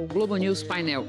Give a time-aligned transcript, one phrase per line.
[0.00, 1.04] ao Globo News Painel.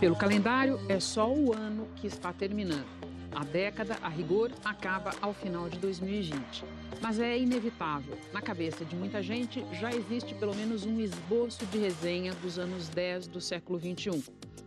[0.00, 2.88] Pelo calendário, é só o ano que está terminando.
[3.30, 6.64] A década, a rigor, acaba ao final de 2020.
[7.00, 8.18] Mas é inevitável.
[8.32, 12.88] Na cabeça de muita gente já existe pelo menos um esboço de resenha dos anos
[12.88, 14.20] 10 do século 21,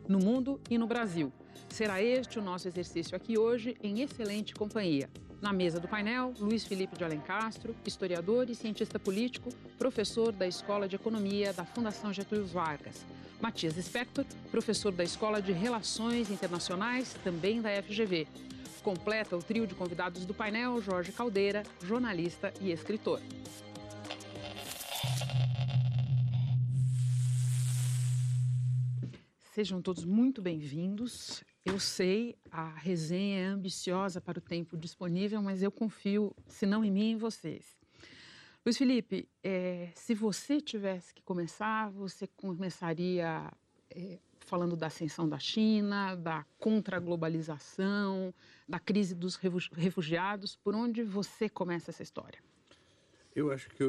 [0.08, 1.30] no mundo e no Brasil.
[1.68, 5.10] Será este o nosso exercício aqui hoje, em excelente companhia.
[5.42, 10.88] Na mesa do painel, Luiz Felipe de Alencastro, historiador e cientista político, professor da Escola
[10.88, 13.06] de Economia da Fundação Getúlio Vargas.
[13.46, 18.28] Matias Spector, professor da Escola de Relações Internacionais, também da FGV.
[18.82, 23.22] Completa o trio de convidados do painel Jorge Caldeira, jornalista e escritor.
[29.54, 31.44] Sejam todos muito bem-vindos.
[31.64, 36.84] Eu sei, a resenha é ambiciosa para o tempo disponível, mas eu confio, se não
[36.84, 37.85] em mim, em vocês.
[38.66, 43.54] Luiz Felipe, é, se você tivesse que começar, você começaria
[43.92, 48.34] é, falando da ascensão da China, da contra-globalização,
[48.68, 50.56] da crise dos refugiados.
[50.56, 52.40] Por onde você começa essa história?
[53.36, 53.84] Eu acho que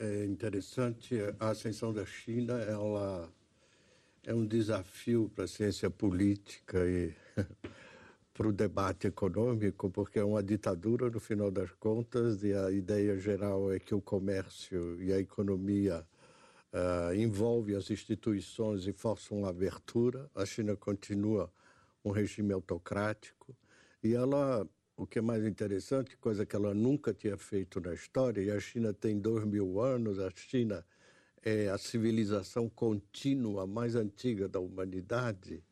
[0.00, 3.30] é interessante a ascensão da China, ela
[4.24, 7.14] é um desafio para a ciência política e
[8.36, 13.18] para o debate econômico, porque é uma ditadura, no final das contas, e a ideia
[13.18, 16.06] geral é que o comércio e a economia
[16.70, 20.30] uh, envolvem as instituições e forçam uma abertura.
[20.34, 21.50] A China continua
[22.04, 23.56] um regime autocrático
[24.04, 28.42] e ela, o que é mais interessante, coisa que ela nunca tinha feito na história,
[28.42, 30.84] e a China tem dois mil anos, a China
[31.42, 35.64] é a civilização contínua mais antiga da humanidade,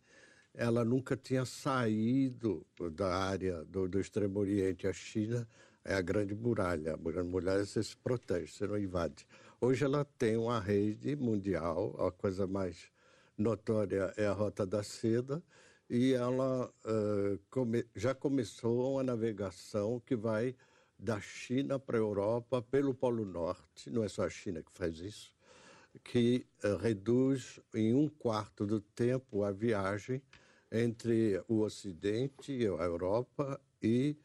[0.54, 4.86] ela nunca tinha saído da área do, do Extremo Oriente.
[4.86, 5.48] A China
[5.84, 6.94] é a grande muralha.
[6.94, 9.26] A grande muralha você se protege, você não invade.
[9.60, 12.88] Hoje ela tem uma rede mundial, a coisa mais
[13.36, 15.42] notória é a Rota da Seda,
[15.90, 20.54] e ela uh, come, já começou uma navegação que vai
[20.98, 23.90] da China para a Europa pelo Polo Norte.
[23.90, 25.34] Não é só a China que faz isso
[26.02, 30.20] que uh, reduz em um quarto do tempo a viagem
[30.74, 34.16] entre o Ocidente, a Europa e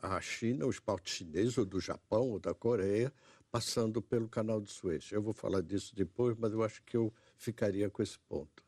[0.00, 3.12] a China, o espaço chinês, ou do Japão, ou da Coreia,
[3.50, 5.10] passando pelo Canal de Suez.
[5.10, 8.64] Eu vou falar disso depois, mas eu acho que eu ficaria com esse ponto.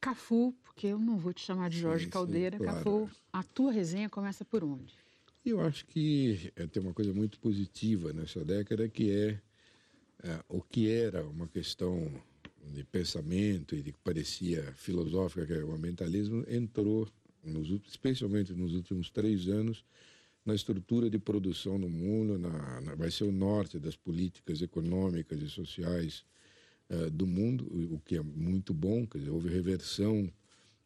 [0.00, 2.56] Cafu, porque eu não vou te chamar de Jorge sim, Caldeira.
[2.56, 2.78] Sim, claro.
[2.78, 4.94] Cafu, a tua resenha começa por onde?
[5.44, 9.40] Eu acho que é, tem uma coisa muito positiva nessa década que é
[10.24, 12.10] é, o que era uma questão
[12.72, 17.08] de pensamento e de que parecia filosófica, que é o ambientalismo, entrou,
[17.42, 19.84] nos, especialmente nos últimos três anos,
[20.44, 25.40] na estrutura de produção no mundo, na, na, vai ser o norte das políticas econômicas
[25.40, 26.24] e sociais
[26.90, 30.30] uh, do mundo, o, o, que é muito bom, quer dizer, houve reversão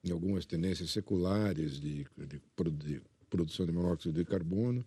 [0.04, 2.40] em algumas tendências seculares de, de,
[2.70, 4.86] de produção de monóxido de carbono,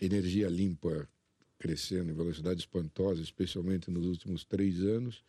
[0.00, 1.08] energia limpa
[1.58, 5.24] crescendo em velocidade espantosa, especialmente nos últimos três anos.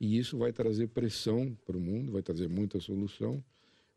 [0.00, 3.42] E isso vai trazer pressão para o mundo, vai trazer muita solução.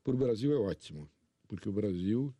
[0.03, 1.09] Para o Brasil é ótimo,
[1.47, 2.33] porque o Brasil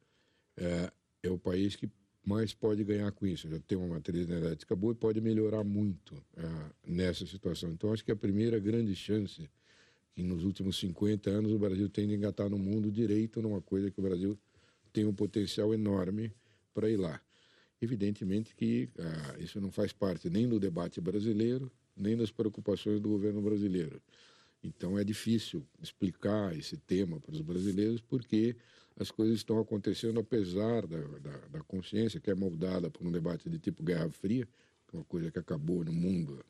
[0.56, 0.92] é,
[1.24, 1.90] é, o país que
[2.25, 3.50] mais pode ganhar com isso.
[3.50, 6.44] Já tem uma matriz energética boa e pode melhorar muito é,
[6.86, 7.72] nessa situação.
[7.72, 9.50] Então, acho que a primeira grande chance
[10.14, 13.90] que nos últimos 50 anos o Brasil tem de engatar no mundo direito numa coisa
[13.90, 14.38] que o Brasil
[14.92, 16.34] tem um potencial enorme
[16.74, 17.22] para ir lá.
[17.81, 23.10] Evidentemente que ah, isso não faz parte nem do debate brasileiro, nem das preocupações do
[23.10, 24.02] governo brasileiro.
[24.64, 28.56] Então é difícil explicar esse tema para os brasileiros porque
[28.98, 33.50] as coisas estão acontecendo apesar da, da, da consciência que é moldada por um debate
[33.50, 34.48] de tipo Guerra Fria,
[34.94, 36.44] é uma coisa que acabou no mundo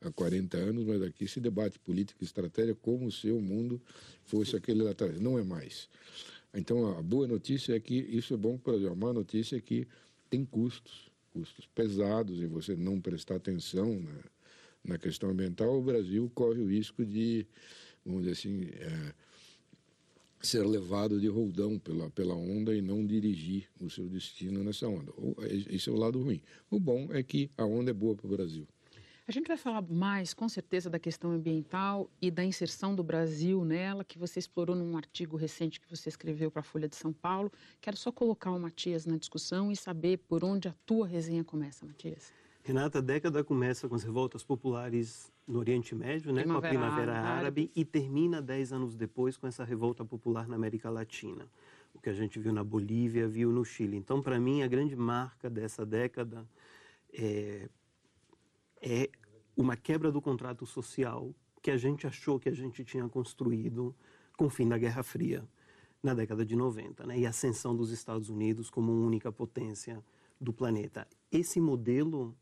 [0.00, 3.80] há 40 anos, mas aqui se debate política e estratégia como se o mundo
[4.24, 5.20] fosse aquele lá atrás.
[5.20, 5.88] Não é mais.
[6.54, 8.92] Então a boa notícia é que isso é bom para o Brasil.
[8.92, 9.86] A má notícia é que
[10.28, 14.18] tem custos, custos pesados e você não prestar atenção na,
[14.84, 17.46] na questão ambiental, o Brasil corre o risco de,
[18.04, 19.12] vamos dizer assim, é,
[20.40, 25.12] ser levado de roldão pela, pela onda e não dirigir o seu destino nessa onda.
[25.70, 26.42] Esse é o lado ruim.
[26.70, 28.66] O bom é que a onda é boa para o Brasil.
[29.26, 33.64] A gente vai falar mais, com certeza, da questão ambiental e da inserção do Brasil
[33.64, 37.12] nela, que você explorou num artigo recente que você escreveu para a Folha de São
[37.12, 37.50] Paulo.
[37.80, 41.86] Quero só colocar o Matias na discussão e saber por onde a tua resenha começa,
[41.86, 42.32] Matias.
[42.62, 47.12] Renata, a década começa com as revoltas populares no Oriente Médio, né, com a Primavera
[47.12, 51.48] Árabe, Árabe, e termina dez anos depois com essa revolta popular na América Latina.
[51.92, 53.96] O que a gente viu na Bolívia, viu no Chile.
[53.96, 56.46] Então, para mim, a grande marca dessa década
[57.12, 57.68] é
[58.82, 59.08] é
[59.56, 61.32] uma quebra do contrato social
[61.62, 63.94] que a gente achou que a gente tinha construído
[64.36, 65.48] com o fim da Guerra Fria
[66.02, 67.20] na década de 90, né?
[67.20, 70.04] e a ascensão dos Estados Unidos como única potência
[70.40, 71.06] do planeta.
[71.30, 72.34] Esse modelo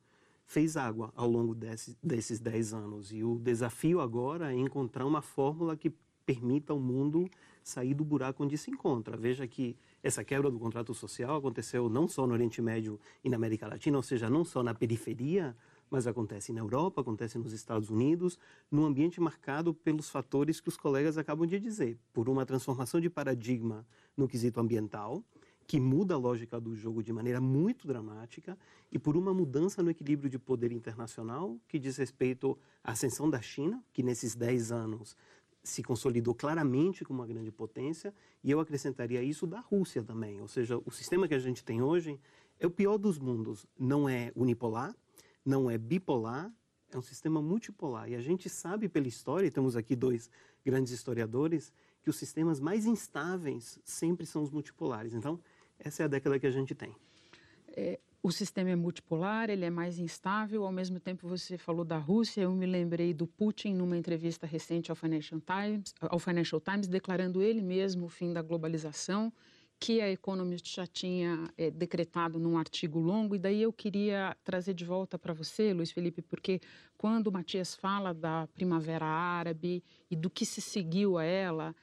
[0.51, 5.23] fez água ao longo desse, desses 10 anos e o desafio agora é encontrar uma
[5.23, 5.95] fórmula que
[6.27, 7.31] permita ao mundo
[7.63, 9.17] sair do buraco onde se encontra.
[9.17, 13.37] Veja que essa quebra do contrato social aconteceu não só no Oriente Médio e na
[13.37, 15.57] América Latina, ou seja, não só na periferia,
[15.89, 18.37] mas acontece na Europa, acontece nos Estados Unidos,
[18.69, 23.09] num ambiente marcado pelos fatores que os colegas acabam de dizer, por uma transformação de
[23.09, 23.87] paradigma
[24.17, 25.23] no quesito ambiental,
[25.71, 28.59] que muda a lógica do jogo de maneira muito dramática,
[28.91, 33.41] e por uma mudança no equilíbrio de poder internacional que diz respeito à ascensão da
[33.41, 35.17] China, que nesses 10 anos
[35.63, 38.13] se consolidou claramente como uma grande potência,
[38.43, 40.41] e eu acrescentaria isso da Rússia também.
[40.41, 42.19] Ou seja, o sistema que a gente tem hoje
[42.59, 43.65] é o pior dos mundos.
[43.79, 44.93] Não é unipolar,
[45.47, 46.53] não é bipolar,
[46.91, 48.11] é um sistema multipolar.
[48.11, 50.29] E a gente sabe pela história, e temos aqui dois
[50.65, 51.73] grandes historiadores,
[52.03, 55.15] que os sistemas mais instáveis sempre são os multipolares.
[55.15, 55.39] Então,
[55.81, 56.95] essa é a década que a gente tem.
[57.69, 60.65] É, o sistema é multipolar, ele é mais instável.
[60.65, 62.43] Ao mesmo tempo, você falou da Rússia.
[62.43, 67.43] Eu me lembrei do Putin numa entrevista recente ao Financial Times, ao Financial Times declarando
[67.43, 69.33] ele mesmo o fim da globalização,
[69.79, 73.35] que a Economist já tinha é, decretado num artigo longo.
[73.35, 76.61] E daí eu queria trazer de volta para você, Luiz Felipe, porque
[76.99, 81.75] quando o Matias fala da Primavera Árabe e do que se seguiu a ela,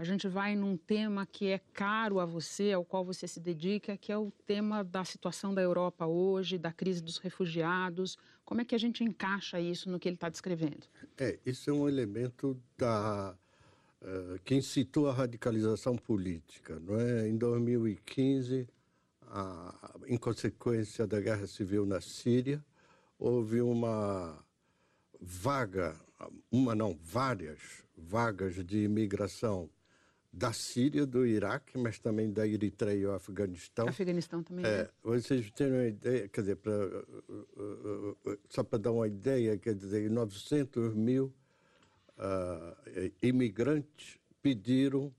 [0.00, 3.98] a gente vai num tema que é caro a você, ao qual você se dedica,
[3.98, 8.16] que é o tema da situação da Europa hoje, da crise dos refugiados.
[8.42, 10.86] Como é que a gente encaixa isso no que ele está descrevendo?
[11.18, 13.36] É, isso é um elemento da
[14.00, 17.28] uh, que incitou a radicalização política, não é?
[17.28, 18.66] Em 2015,
[19.26, 22.64] a, em consequência da guerra civil na Síria,
[23.18, 24.42] houve uma
[25.20, 25.94] vaga,
[26.50, 29.68] uma não, várias vagas de imigração
[30.32, 33.88] da Síria, do Iraque, mas também da Eritreia e do Afeganistão.
[33.88, 34.64] Afeganistão também.
[34.64, 34.88] É, né?
[35.02, 39.58] vocês terem uma ideia, quer dizer, pra, uh, uh, uh, só para dar uma ideia,
[39.58, 41.34] quer dizer, 900 mil
[42.16, 45.12] uh, imigrantes pediram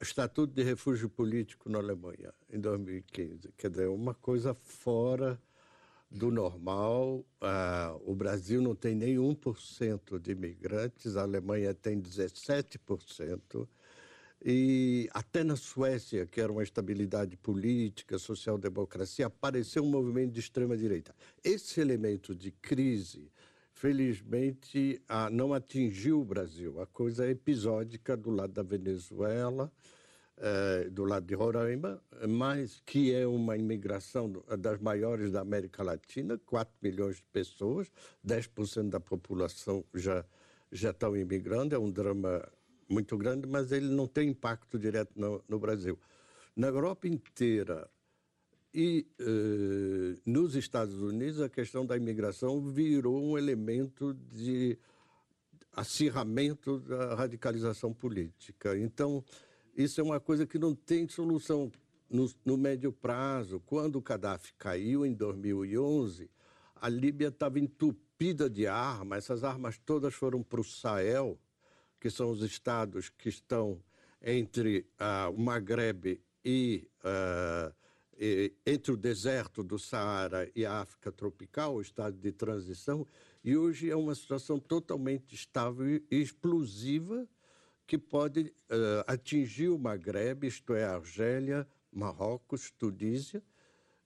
[0.00, 3.52] estatuto de refúgio político na Alemanha em 2015.
[3.56, 5.40] Quer dizer, uma coisa fora
[6.10, 7.24] do normal.
[7.40, 13.68] Uh, o Brasil não tem nem 1% de imigrantes, a Alemanha tem 17%.
[14.42, 21.14] E até na Suécia, que era uma estabilidade política, social-democracia, apareceu um movimento de extrema-direita.
[21.44, 23.30] Esse elemento de crise,
[23.74, 26.80] felizmente, ah, não atingiu o Brasil.
[26.80, 29.70] A coisa é episódica do lado da Venezuela,
[30.42, 36.38] eh, do lado de Roraima, mas que é uma imigração das maiores da América Latina,
[36.38, 37.92] 4 milhões de pessoas,
[38.26, 40.24] 10% da população já,
[40.72, 42.42] já estão imigrando, é um drama
[42.88, 45.98] muito grande, mas ele não tem impacto direto no, no Brasil.
[46.56, 47.86] Na Europa inteira
[48.72, 54.78] e eh, nos Estados Unidos, a questão da imigração virou um elemento de
[55.70, 58.78] acirramento da radicalização política.
[58.78, 59.22] Então,
[59.82, 61.70] isso é uma coisa que não tem solução
[62.08, 63.60] no, no médio prazo.
[63.60, 66.30] Quando o Gaddafi caiu em 2011,
[66.76, 71.38] a Líbia estava entupida de armas, essas armas todas foram para o Sahel,
[71.98, 73.82] que são os estados que estão
[74.22, 77.74] entre uh, o Maghreb e, uh,
[78.18, 83.06] e, entre o deserto do Saara e a África tropical, o estado de transição,
[83.42, 87.26] e hoje é uma situação totalmente estável e explosiva
[87.90, 93.42] que pode uh, atingir o Maghreb, isto é, Argélia, Marrocos, Tunísia,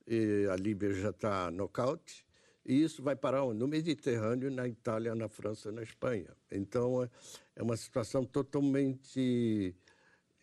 [0.07, 2.25] e a Líbia já está nocaute,
[2.64, 6.35] e isso vai parar no Mediterrâneo, na Itália, na França, na Espanha.
[6.50, 7.11] Então, é,
[7.57, 9.76] é uma situação totalmente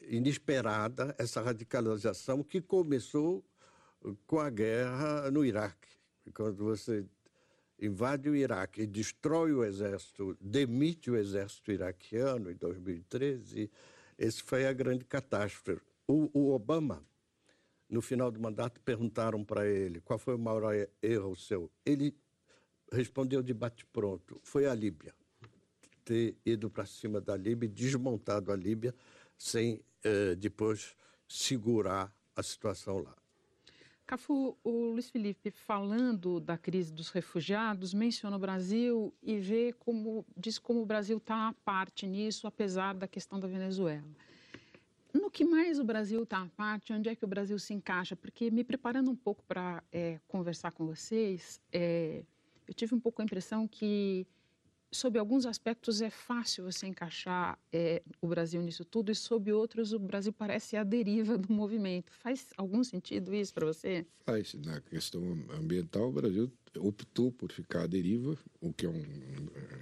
[0.02, 3.44] inesperada, essa radicalização que começou
[4.28, 5.90] com a guerra no Iraque.
[6.32, 7.04] Quando você
[7.82, 13.70] invade o Iraque e destrói o exército, demite o exército iraquiano em 2013,
[14.18, 15.82] esse foi a grande catástrofe.
[16.08, 17.04] O, o Obama,
[17.90, 21.72] no final do mandato, perguntaram para ele qual foi o maior erro seu.
[21.84, 22.16] Ele
[22.92, 25.16] respondeu de bate-pronto: foi a Líbia.
[26.06, 28.94] Ter ido para cima da Líbia, desmontado a Líbia,
[29.38, 30.96] sem eh, depois
[31.28, 33.21] segurar a situação lá.
[34.12, 40.26] Cafu, o Luiz Felipe, falando da crise dos refugiados, menciona o Brasil e vê como,
[40.36, 44.04] diz como o Brasil está à parte nisso, apesar da questão da Venezuela.
[45.14, 48.14] No que mais o Brasil está à parte, onde é que o Brasil se encaixa?
[48.14, 52.22] Porque me preparando um pouco para é, conversar com vocês, é,
[52.68, 54.28] eu tive um pouco a impressão que
[54.92, 59.94] sob alguns aspectos, é fácil você encaixar é, o Brasil nisso tudo, e sob outros,
[59.94, 62.12] o Brasil parece a deriva do movimento.
[62.12, 64.06] Faz algum sentido isso para você?
[64.26, 64.54] Faz.
[64.56, 65.22] Na questão
[65.52, 69.04] ambiental, o Brasil optou por ficar à deriva, o que é um,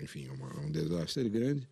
[0.01, 1.67] enfim, uma, um desastre grande.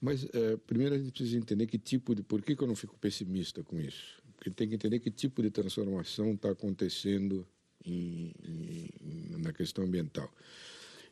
[0.00, 2.22] Mas, é, primeiro, a gente precisa entender que tipo de.
[2.22, 4.20] Por que, que eu não fico pessimista com isso?
[4.36, 7.46] Porque tem que entender que tipo de transformação está acontecendo
[7.84, 10.32] em, em, na questão ambiental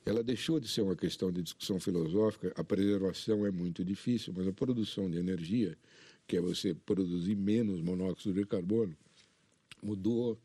[0.04, 2.52] ela deixou de ser uma questão de discussão filosófica.
[2.57, 5.76] A preservação é muito difícil, mas a produção de energia,
[6.26, 8.97] que é você produzir menos monóxido de carbono,
[9.83, 10.38] mudou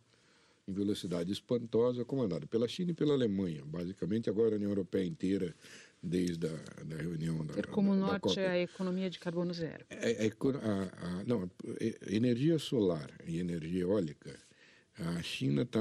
[0.67, 3.63] em velocidade espantosa, comandada pela China e pela Alemanha.
[3.65, 5.55] Basicamente, agora a União Europeia inteira,
[6.01, 7.61] desde a da reunião da.
[7.63, 9.85] Como o norte é a economia de carbono zero.
[9.89, 11.49] É, é, a, a, não,
[12.07, 14.37] energia solar e energia eólica
[14.97, 15.79] a China, tá,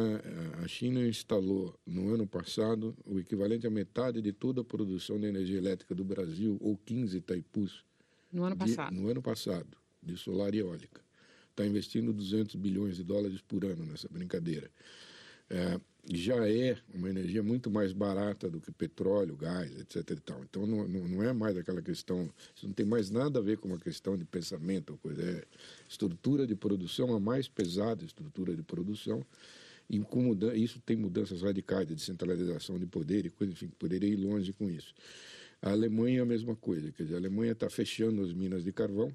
[0.63, 5.27] a China instalou no ano passado o equivalente a metade de toda a produção de
[5.27, 7.85] energia elétrica do Brasil, ou 15 Itaipus.
[8.33, 8.93] No ano passado?
[8.93, 11.01] De, no ano passado, de solar e eólica.
[11.51, 14.69] Está investindo 200 bilhões de dólares por ano nessa brincadeira.
[15.49, 15.81] É,
[16.13, 20.11] já é uma energia muito mais barata do que petróleo, gás, etc.
[20.11, 20.43] E tal.
[20.43, 23.69] Então não, não, é mais aquela questão, isso não tem mais nada a ver com
[23.69, 25.45] uma questão de pensamento coisa, é
[25.89, 29.25] estrutura de produção, a mais pesada estrutura de produção,
[29.89, 30.03] e
[30.55, 34.71] isso tem mudanças radicais de descentralização de poder e coisa, enfim, poderia ir longe com
[34.71, 34.95] isso.
[35.61, 38.73] A Alemanha é a mesma coisa, quer dizer, a Alemanha está fechando as minas de
[38.73, 39.15] carvão,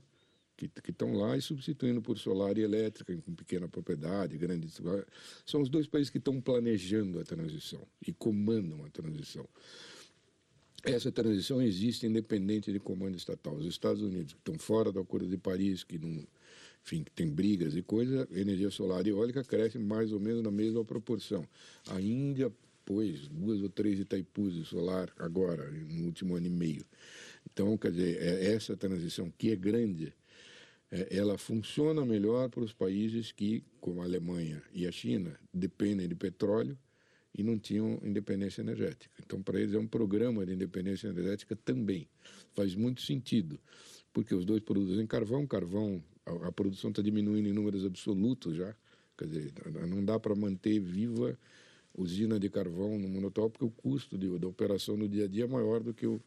[0.68, 4.82] que estão lá e substituindo por solar e elétrica com pequena propriedade, grandes.
[5.46, 9.48] São os dois países que estão planejando a transição e comandam a transição.
[10.84, 13.56] Essa transição existe independente de comando estatal.
[13.56, 16.26] Os Estados Unidos, que estão fora do Acordo de Paris, que não,
[16.84, 20.84] enfim, tem brigas e coisas, energia solar e eólica cresce mais ou menos na mesma
[20.86, 21.46] proporção.
[21.88, 22.52] A Índia
[22.86, 26.86] pôs duas ou três Itaipus de solar agora, no último ano e meio.
[27.52, 30.14] Então, quer dizer, é essa transição que é grande,
[30.92, 36.16] ela funciona melhor para os países que, como a Alemanha e a China, dependem de
[36.16, 36.78] petróleo
[37.34, 39.14] e não tinham independência energética.
[39.24, 42.08] Então, para eles é um programa de independência energética também.
[42.54, 43.60] Faz muito sentido,
[44.12, 48.76] porque os dois produzem carvão, carvão, a, a produção está diminuindo em números absolutos já.
[49.18, 49.54] Quer dizer,
[49.88, 51.38] não dá para manter viva
[51.96, 55.28] usina de carvão no mundo atual, porque o custo de, da operação no dia a
[55.28, 56.22] dia é maior do que o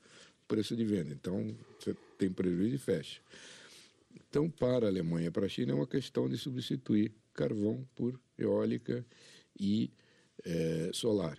[0.47, 1.13] preço de venda.
[1.13, 3.21] Então, você tem prejuízo e fecha.
[4.15, 8.21] Então, para a Alemanha e para a China, é uma questão de substituir carvão por
[8.39, 9.05] eólica
[9.59, 9.91] e
[10.45, 11.39] é, solar.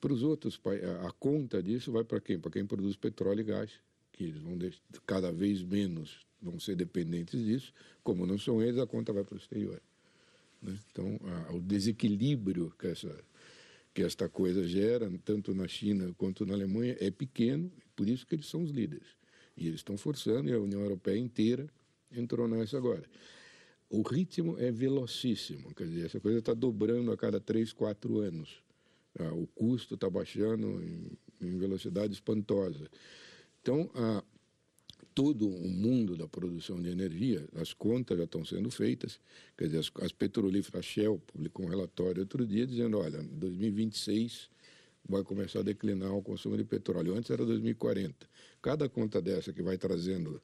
[0.00, 0.58] Para os outros,
[1.06, 2.38] a conta disso vai para quem?
[2.38, 3.70] Para quem produz petróleo e gás,
[4.12, 4.58] que eles vão
[5.06, 7.72] cada vez menos vão ser dependentes disso.
[8.02, 9.80] Como não são eles, a conta vai para o exterior.
[10.62, 10.78] Né?
[10.90, 13.24] Então, a, o desequilíbrio que essa
[13.92, 18.36] que esta coisa gera, tanto na China quanto na Alemanha, é pequeno, por isso que
[18.36, 19.08] eles são os líderes.
[19.56, 21.68] E eles estão forçando, e a União Europeia inteira
[22.12, 23.04] entrou nessa agora.
[23.88, 28.62] O ritmo é velocíssimo, quer dizer, essa coisa está dobrando a cada três, quatro anos.
[29.18, 32.88] Ah, o custo está baixando em, em, velocidade espantosa.
[33.60, 34.22] Então, ah,
[35.12, 39.18] todo o mundo da produção de energia, as contas já estão sendo feitas.
[39.58, 43.38] Quer dizer, as, as petrolíferas, a Shell publicou um relatório outro dia dizendo, olha, em
[43.38, 44.48] 2026
[45.08, 47.16] vai começar a declinar o consumo de petróleo.
[47.16, 48.14] Antes era 2040.
[48.62, 50.40] Cada conta dessa que vai trazendo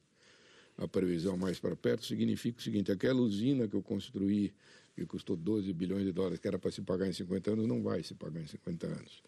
[0.77, 4.53] a previsão mais para perto, significa o seguinte: aquela usina que eu construí,
[4.95, 7.81] que custou 12 bilhões de dólares, que era para se pagar em 50 anos, não
[7.81, 9.23] vai se pagar em 50 anos.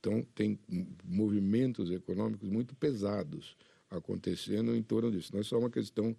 [0.00, 0.58] Então, tem
[1.02, 3.56] movimentos econômicos muito pesados
[3.90, 5.30] acontecendo em torno disso.
[5.32, 6.14] Não é só uma questão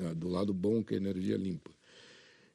[0.00, 1.70] ah, do lado bom, que é energia limpa.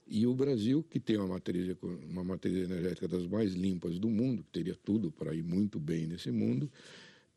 [0.08, 1.76] E o Brasil, que tem uma matriz,
[2.10, 6.06] uma matriz energética das mais limpas do mundo, que teria tudo para ir muito bem
[6.06, 6.70] nesse mundo,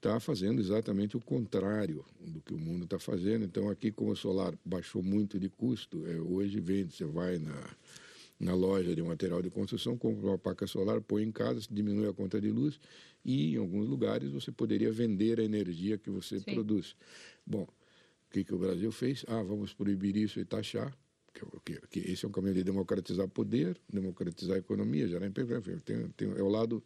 [0.07, 3.45] está fazendo exatamente o contrário do que o mundo está fazendo.
[3.45, 7.71] Então, aqui, como o solar baixou muito de custo, é, hoje vende, você vai na,
[8.39, 12.13] na loja de material de construção, compra uma placa solar, põe em casa, diminui a
[12.13, 12.79] conta de luz
[13.25, 16.55] e, em alguns lugares, você poderia vender a energia que você Sim.
[16.55, 16.95] produz.
[17.47, 19.25] Bom, o que, que o Brasil fez?
[19.27, 20.95] Ah, vamos proibir isso e taxar.
[21.33, 25.61] Que, que, que esse é um caminho de democratizar poder, democratizar a economia, gerar emprego.
[25.81, 26.83] Tem, tem, é o lado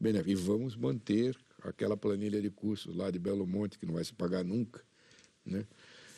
[0.00, 0.30] benéfico.
[0.30, 4.12] E vamos manter aquela planilha de cursos lá de Belo Monte, que não vai se
[4.12, 4.82] pagar nunca.
[5.44, 5.66] Né?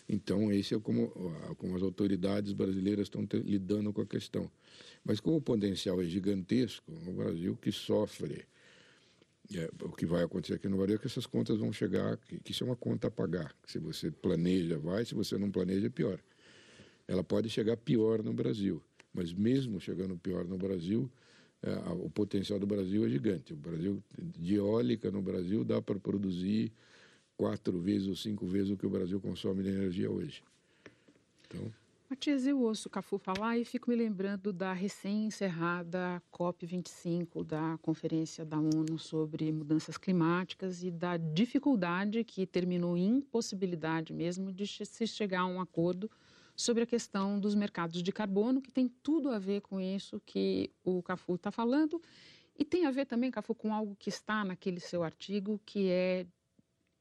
[0.08, 1.08] Então, esse é como,
[1.56, 4.50] como as autoridades brasileiras estão lidando com a questão.
[5.04, 8.44] Mas como o potencial é gigantesco, o Brasil que sofre,
[9.54, 12.38] é, o que vai acontecer aqui no Brasil é que essas contas vão chegar, que,
[12.38, 13.54] que isso é uma conta a pagar.
[13.66, 16.18] Se você planeja, vai, se você não planeja, é pior.
[17.06, 18.82] Ela pode chegar pior no Brasil,
[19.12, 21.10] mas mesmo chegando pior no Brasil,
[21.64, 23.54] é, o potencial do Brasil é gigante.
[23.54, 26.70] O Brasil de eólica no Brasil dá para produzir
[27.38, 30.42] quatro vezes ou cinco vezes o que o Brasil consome de energia hoje.
[31.46, 31.72] Então...
[32.10, 38.44] Matias, eu ouço o Cafu falar e fico me lembrando da recém-encerrada COP25, da Conferência
[38.44, 45.06] da ONU sobre Mudanças Climáticas e da dificuldade que terminou em impossibilidade mesmo de se
[45.06, 46.10] chegar a um acordo
[46.56, 50.70] sobre a questão dos mercados de carbono, que tem tudo a ver com isso que
[50.84, 52.00] o Cafu está falando
[52.56, 56.26] e tem a ver também, Cafu, com algo que está naquele seu artigo, que é,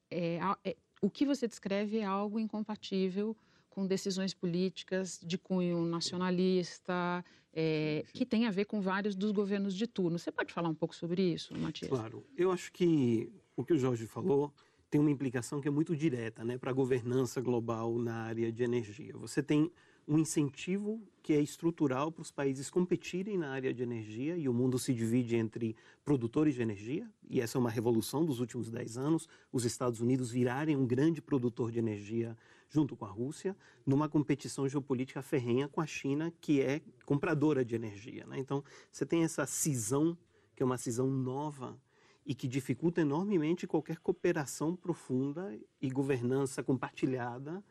[0.10, 3.36] é, é o que você descreve é algo incompatível
[3.70, 9.76] com decisões políticas de cunho nacionalista, é, que tem a ver com vários dos governos
[9.76, 10.18] de turno.
[10.18, 11.90] Você pode falar um pouco sobre isso, Matias?
[11.90, 12.26] Claro.
[12.38, 14.54] Eu acho que o que o Jorge falou
[14.94, 18.64] tem uma implicação que é muito direta né, para a governança global na área de
[18.64, 19.18] energia.
[19.18, 19.72] Você tem
[20.08, 24.54] um incentivo que é estrutural para os países competirem na área de energia e o
[24.54, 28.96] mundo se divide entre produtores de energia, e essa é uma revolução dos últimos 10
[28.96, 32.38] anos, os Estados Unidos virarem um grande produtor de energia
[32.70, 37.74] junto com a Rússia, numa competição geopolítica ferrenha com a China, que é compradora de
[37.74, 38.28] energia.
[38.28, 38.38] Né?
[38.38, 40.16] Então, você tem essa cisão,
[40.56, 41.82] que é uma cisão nova
[42.26, 47.64] e que dificulta enormemente qualquer cooperação profunda e governança compartilhada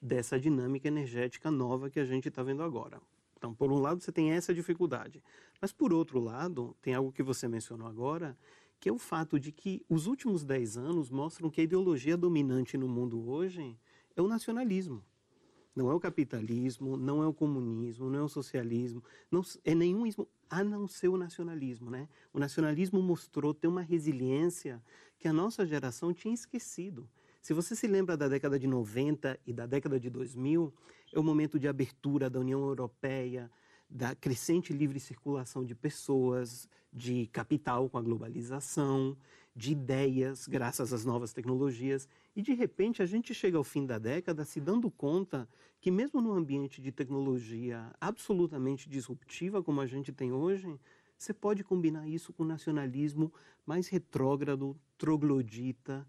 [0.00, 3.00] dessa dinâmica energética nova que a gente está vendo agora.
[3.36, 5.22] Então, por um lado, você tem essa dificuldade.
[5.60, 8.36] Mas, por outro lado, tem algo que você mencionou agora,
[8.78, 12.76] que é o fato de que os últimos 10 anos mostram que a ideologia dominante
[12.76, 13.78] no mundo hoje
[14.14, 15.02] é o nacionalismo.
[15.76, 20.06] Não é o capitalismo, não é o comunismo, não é o socialismo, não é nenhum
[20.06, 21.90] ismo, a não ser o nacionalismo.
[21.90, 22.08] Né?
[22.32, 24.82] O nacionalismo mostrou ter uma resiliência
[25.18, 27.06] que a nossa geração tinha esquecido.
[27.42, 30.72] Se você se lembra da década de 90 e da década de 2000,
[31.12, 33.50] é o momento de abertura da União Europeia,
[33.88, 39.16] da crescente livre circulação de pessoas, de capital com a globalização,
[39.56, 42.06] de ideias graças às novas tecnologias.
[42.36, 45.48] E de repente a gente chega ao fim da década se dando conta
[45.80, 50.78] que, mesmo num ambiente de tecnologia absolutamente disruptiva como a gente tem hoje,
[51.16, 53.32] você pode combinar isso com nacionalismo
[53.64, 56.06] mais retrógrado, troglodita,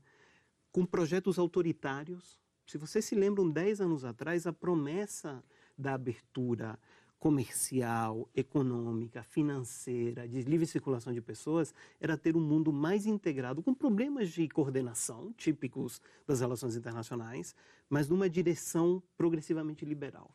[0.69, 2.41] com projetos autoritários.
[2.65, 5.41] Se vocês se lembram, 10 anos atrás, a promessa
[5.77, 6.77] da abertura
[7.19, 13.73] comercial, econômica, financeira, de livre circulação de pessoas, era ter um mundo mais integrado, com
[13.73, 17.55] problemas de coordenação típicos das relações internacionais,
[17.89, 20.29] mas numa direção progressivamente liberal.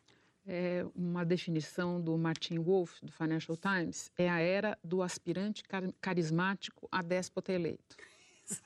[0.45, 5.63] É uma definição do Martin Wolf, do Financial Times, é a era do aspirante
[6.01, 7.95] carismático a déspota eleito.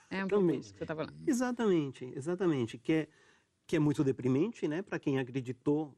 [0.10, 1.14] É um pouco isso que você está falando.
[1.28, 2.78] Exatamente, exatamente.
[2.80, 3.08] Que é,
[3.68, 5.94] que é muito deprimente, né, para quem acreditou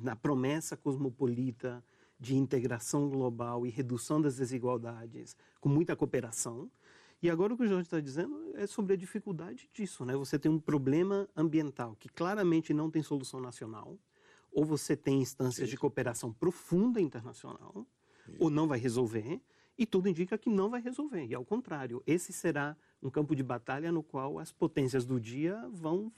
[0.00, 1.84] na promessa cosmopolita
[2.18, 6.70] de integração global e redução das desigualdades com muita cooperação.
[7.20, 10.14] E agora o que o Jorge está dizendo é sobre a dificuldade disso, né?
[10.16, 13.98] Você tem um problema ambiental que claramente não tem solução nacional,
[14.52, 17.86] ou você tem instâncias de cooperação profunda internacional,
[18.38, 19.40] ou não vai resolver,
[19.76, 21.26] e tudo indica que não vai resolver.
[21.26, 25.68] E ao contrário, esse será um campo de batalha no qual as potências do dia
[25.72, 26.12] vão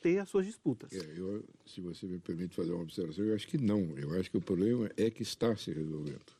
[0.00, 0.92] ter as suas disputas.
[0.92, 3.96] É, eu, se você me permite fazer uma observação, eu acho que não.
[3.96, 6.38] Eu acho que o problema é que está se resolvendo.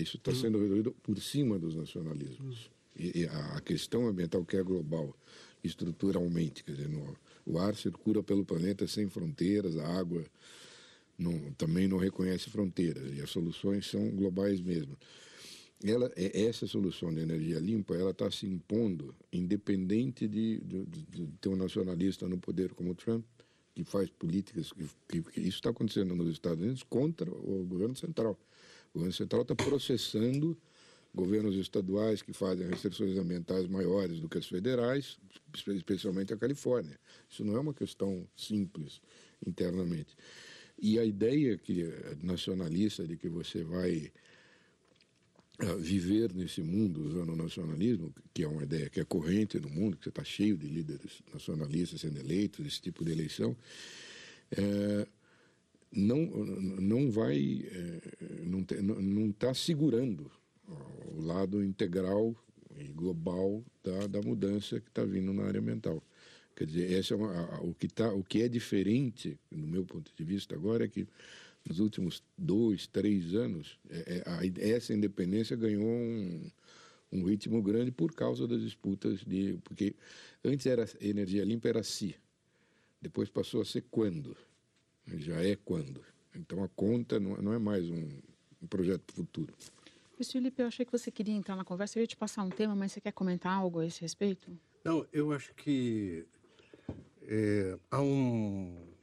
[0.00, 0.34] Isso está hum.
[0.34, 2.66] sendo resolvido por cima dos nacionalismos.
[2.66, 2.76] Hum.
[2.98, 5.14] E, e a, questão ambiental que é global,
[5.62, 10.24] estruturalmente, quer dizer, no, o ar circula pelo planeta sem fronteiras, a água
[11.18, 14.96] não, também não reconhece fronteiras e as soluções são globais mesmo
[15.84, 21.26] ela, é, essa solução de energia limpa ela está se impondo, independente de, de, de,
[21.40, 23.24] ter um nacionalista no poder como Trump,
[23.74, 28.38] que faz políticas, que, que, isso está acontecendo nos Estados Unidos contra o governo central.
[28.90, 30.56] O governo central está processando
[31.14, 35.18] governos estaduais que fazem restrições ambientais maiores do que as federais,
[35.54, 36.98] especialmente a Califórnia.
[37.28, 39.00] Isso não é uma questão simples
[39.46, 40.14] internamente.
[40.78, 41.84] E a ideia que
[42.22, 44.12] nacionalista de que você vai
[45.78, 49.96] viver nesse mundo usando o nacionalismo, que é uma ideia que é corrente no mundo,
[49.96, 53.56] que você está cheio de líderes nacionalistas sendo eleitos, esse tipo de eleição,
[54.50, 55.06] é,
[55.90, 58.00] não, não vai, é,
[58.44, 60.30] não está segurando
[61.14, 62.36] o lado integral
[62.78, 66.02] e global da, da mudança que está vindo na área mental.
[66.54, 70.10] Quer dizer, essa é uma, o, que tá, o que é diferente, do meu ponto
[70.14, 71.06] de vista agora, é que
[71.66, 76.50] nos últimos dois, três anos, é, é, essa independência ganhou um,
[77.12, 79.58] um, ritmo grande por causa das disputas de.
[79.64, 79.94] Porque
[80.44, 82.14] antes era energia limpa, era se.
[83.00, 84.36] Depois passou a ser quando.
[85.16, 86.04] Já é quando.
[86.34, 88.08] Então a conta não, não é mais um,
[88.62, 89.54] um projeto futuro.
[90.14, 91.98] Luiz Felipe, eu achei que você queria entrar na conversa.
[91.98, 94.50] Eu ia te passar um tema, mas você quer comentar algo a esse respeito?
[94.84, 96.24] Não, eu acho que
[97.28, 98.95] É, há um.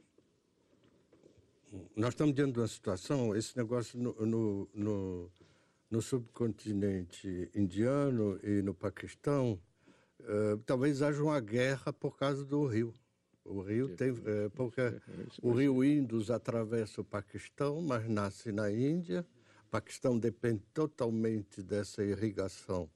[1.96, 5.30] Nós estamos diante de uma situação, esse negócio no, no, no,
[5.90, 9.60] no subcontinente indiano e no Paquistão,
[10.20, 12.94] uh, talvez haja uma guerra por causa do rio.
[13.44, 14.08] O rio tem.
[14.24, 14.80] É, porque
[15.42, 19.26] o rio Indus atravessa o Paquistão, mas nasce na Índia.
[19.66, 22.88] O Paquistão depende totalmente dessa irrigação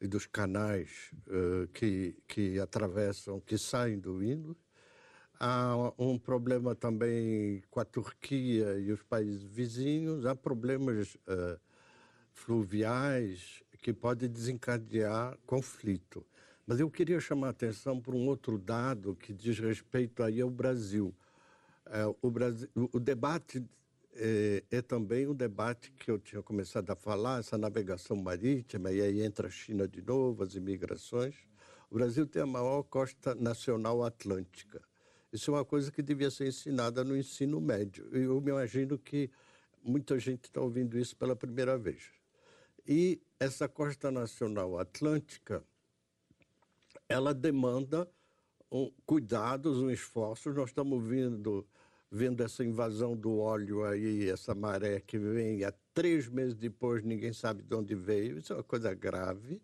[0.00, 4.56] e dos canais uh, que, que atravessam, que saem do Indus.
[5.40, 11.60] Há um problema também com a Turquia e os países vizinhos, há problemas uh,
[12.32, 16.26] fluviais que podem desencadear conflito.
[16.66, 20.50] Mas eu queria chamar a atenção para um outro dado que diz respeito aí ao
[20.50, 21.14] Brasil.
[21.86, 23.64] É, o, Brasil o debate
[24.14, 29.00] é, é, também um debate que eu tinha começado a falar, essa navegação marítima, e
[29.00, 31.36] aí entra a China de novo, as imigrações.
[31.90, 34.87] O Brasil tem a maior costa nacional atlântica.
[35.32, 38.08] Isso é uma coisa que devia ser ensinada no ensino médio.
[38.12, 39.30] Eu me imagino que
[39.82, 42.10] muita gente está ouvindo isso pela primeira vez.
[42.86, 45.62] E essa costa nacional atlântica
[47.08, 48.08] ela demanda
[48.70, 50.52] um, cuidados, um esforço.
[50.52, 51.66] Nós estamos vendo,
[52.44, 57.62] essa invasão do óleo aí, essa maré que vem há três meses depois, ninguém sabe
[57.62, 58.38] de onde veio.
[58.38, 59.60] Isso é uma coisa grave.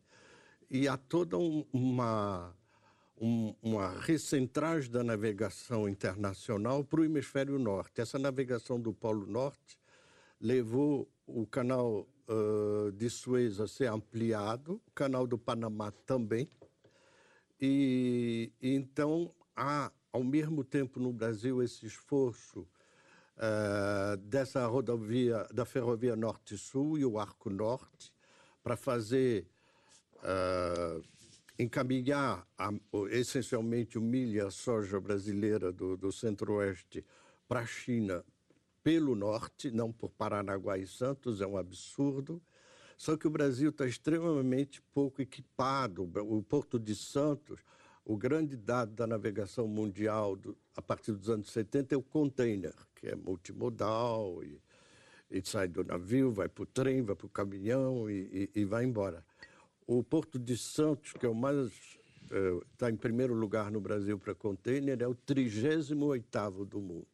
[0.70, 2.54] E há toda um, uma,
[3.20, 8.00] um, uma recentragem da navegação internacional para o hemisfério norte.
[8.00, 9.78] Essa navegação do Polo Norte
[10.40, 16.50] levou o canal uh, de Suez a ser ampliado, o canal do Panamá também.
[17.60, 22.60] E, então há, ao mesmo tempo, no Brasil, esse esforço
[23.36, 28.12] uh, dessa rodovia, da ferrovia Norte-Sul e o Arco Norte,
[28.62, 29.46] para fazer,
[30.16, 31.02] uh,
[31.58, 32.70] encaminhar a,
[33.10, 37.04] essencialmente o milho e a soja brasileira do, do Centro-Oeste
[37.46, 38.24] para a China
[38.82, 42.42] pelo norte, não por Paranaguá e Santos, é um absurdo.
[42.96, 46.02] Só que o Brasil está extremamente pouco equipado.
[46.02, 47.60] O Porto de Santos,
[48.04, 52.74] o grande dado da navegação mundial do, a partir dos anos 70 é o container,
[52.94, 54.60] que é multimodal e,
[55.30, 58.64] e sai do navio, vai para o trem, vai para o caminhão e, e, e,
[58.64, 59.24] vai embora.
[59.86, 61.70] O Porto de Santos, que é o mais
[62.72, 67.06] está eh, em primeiro lugar no Brasil para container, é o 38º do mundo.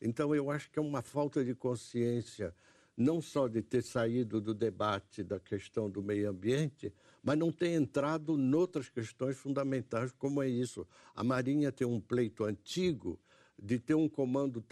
[0.00, 2.54] Então, eu acho que é uma falta de consciência
[2.96, 7.70] não só de ter saído do debate da questão do meio ambiente, mas não ter
[7.70, 10.86] entrado noutras questões fundamentais, como é isso.
[11.14, 13.18] A Marinha tem um pleito antigo
[13.58, 14.62] de ter um comando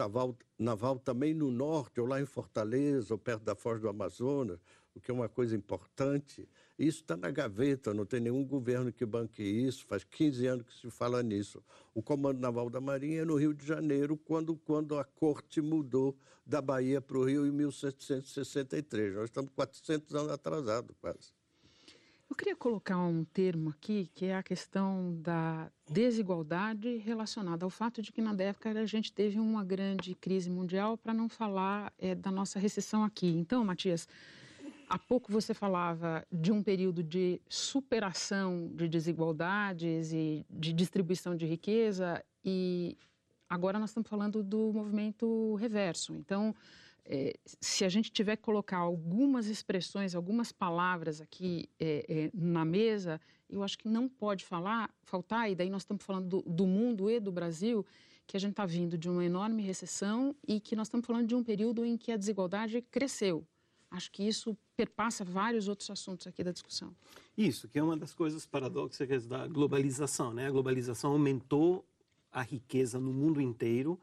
[0.58, 4.60] naval também no norte, ou lá em Fortaleza, ou perto da Foz do Amazonas,
[4.94, 6.48] o que é uma coisa importante.
[6.78, 10.74] Isso está na gaveta, não tem nenhum governo que banque isso, faz 15 anos que
[10.74, 11.62] se fala nisso.
[11.94, 16.16] O Comando Naval da Marinha é no Rio de Janeiro, quando, quando a corte mudou
[16.44, 19.14] da Bahia para o Rio em 1763.
[19.14, 21.32] Nós estamos 400 anos atrasados, quase.
[22.32, 28.00] Eu queria colocar um termo aqui, que é a questão da desigualdade relacionada ao fato
[28.00, 32.14] de que na década a gente teve uma grande crise mundial, para não falar é,
[32.14, 33.26] da nossa recessão aqui.
[33.26, 34.08] Então, Matias,
[34.92, 41.46] Há pouco você falava de um período de superação de desigualdades e de distribuição de
[41.46, 42.98] riqueza, e
[43.48, 46.14] agora nós estamos falando do movimento reverso.
[46.14, 46.54] Então,
[47.06, 52.62] é, se a gente tiver que colocar algumas expressões, algumas palavras aqui é, é, na
[52.62, 56.66] mesa, eu acho que não pode falar, faltar, e daí nós estamos falando do, do
[56.66, 57.86] mundo e do Brasil,
[58.26, 61.34] que a gente está vindo de uma enorme recessão e que nós estamos falando de
[61.34, 63.46] um período em que a desigualdade cresceu.
[63.92, 66.96] Acho que isso perpassa vários outros assuntos aqui da discussão.
[67.36, 70.32] Isso, que é uma das coisas paradoxas da globalização.
[70.32, 70.46] Né?
[70.46, 71.84] A globalização aumentou
[72.32, 74.00] a riqueza no mundo inteiro,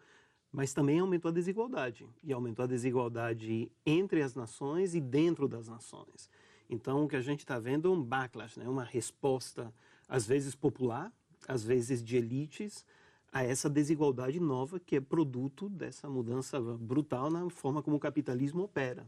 [0.52, 2.08] mas também aumentou a desigualdade.
[2.24, 6.30] E aumentou a desigualdade entre as nações e dentro das nações.
[6.70, 8.70] Então, o que a gente está vendo é um backlash, né?
[8.70, 9.74] uma resposta,
[10.08, 11.12] às vezes popular,
[11.48, 12.86] às vezes de elites,
[13.32, 18.64] a essa desigualdade nova que é produto dessa mudança brutal na forma como o capitalismo
[18.64, 19.08] opera.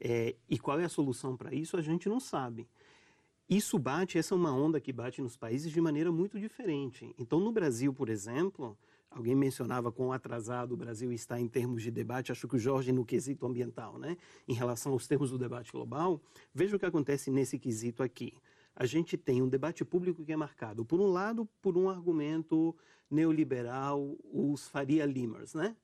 [0.00, 2.68] É, e qual é a solução para isso, a gente não sabe.
[3.48, 7.14] Isso bate, essa é uma onda que bate nos países de maneira muito diferente.
[7.18, 8.76] Então, no Brasil, por exemplo,
[9.10, 12.92] alguém mencionava quão atrasado o Brasil está em termos de debate, acho que o Jorge
[12.92, 14.18] no quesito ambiental, né?
[14.46, 16.20] em relação aos termos do debate global.
[16.54, 18.34] Veja o que acontece nesse quesito aqui.
[18.76, 22.76] A gente tem um debate público que é marcado, por um lado, por um argumento
[23.10, 25.74] neoliberal, os Faria Limers, né?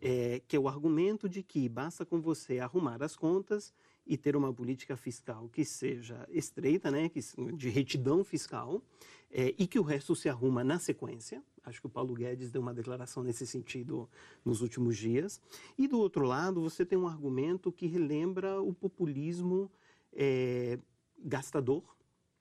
[0.00, 3.72] É, que é o argumento de que basta com você arrumar as contas
[4.06, 7.20] e ter uma política fiscal que seja estreita, né, que,
[7.54, 8.82] de retidão fiscal,
[9.30, 11.42] é, e que o resto se arruma na sequência.
[11.62, 14.08] Acho que o Paulo Guedes deu uma declaração nesse sentido
[14.44, 15.40] nos últimos dias.
[15.78, 19.70] E do outro lado, você tem um argumento que relembra o populismo
[20.12, 20.78] é,
[21.18, 21.84] gastador,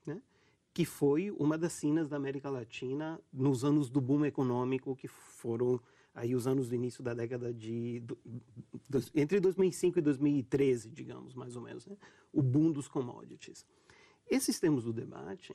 [0.06, 0.22] né?
[0.74, 5.80] que foi uma das sinas da América Latina nos anos do boom econômico, que foram
[6.14, 8.04] aí os anos do início da década de
[9.16, 11.96] entre 2005 e 2013, digamos, mais ou menos, né?
[12.34, 13.66] o boom dos commodities.
[14.30, 15.54] Esses termos do debate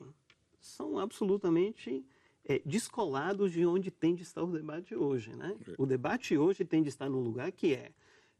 [0.60, 2.04] são absolutamente
[2.44, 5.34] é, descolados de onde tem de estar o debate hoje.
[5.34, 5.56] Né?
[5.78, 7.92] O debate hoje tem de estar num lugar que é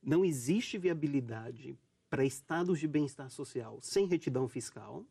[0.02, 1.78] não existe viabilidade
[2.10, 5.04] para estados de bem-estar social sem retidão fiscal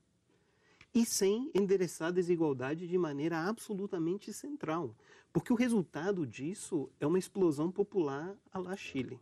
[0.93, 4.95] e sem endereçar a desigualdade de maneira absolutamente central.
[5.32, 9.19] Porque o resultado disso é uma explosão popular à la Chile.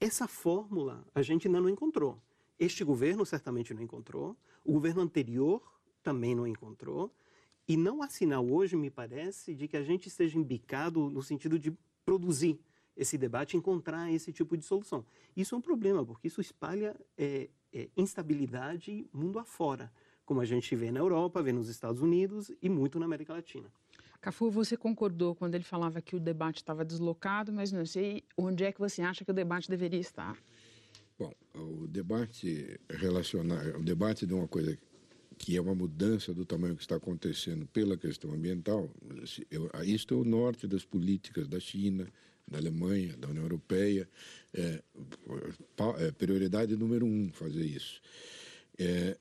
[0.00, 2.18] Essa fórmula a gente ainda não encontrou.
[2.58, 5.62] Este governo certamente não encontrou, o governo anterior
[6.02, 7.12] também não encontrou,
[7.68, 11.58] e não há sinal hoje, me parece, de que a gente esteja embicado no sentido
[11.58, 11.72] de
[12.04, 12.58] produzir
[12.96, 15.04] esse debate, encontrar esse tipo de solução.
[15.36, 19.92] Isso é um problema, porque isso espalha é, é, instabilidade mundo afora,
[20.24, 23.68] como a gente vê na Europa, vê nos Estados Unidos e muito na América Latina.
[24.20, 28.62] Cafu, você concordou quando ele falava que o debate estava deslocado, mas não sei onde
[28.62, 30.38] é que você acha que o debate deveria estar.
[31.18, 34.78] Bom, o debate relacionar, o debate de uma coisa
[35.36, 38.88] que é uma mudança do tamanho que está acontecendo pela questão ambiental,
[39.84, 42.06] isto é o norte das políticas da China,
[42.46, 44.08] da Alemanha, da União Europeia,
[44.54, 44.82] é,
[45.98, 48.00] é prioridade número um fazer isso.
[48.78, 49.16] É,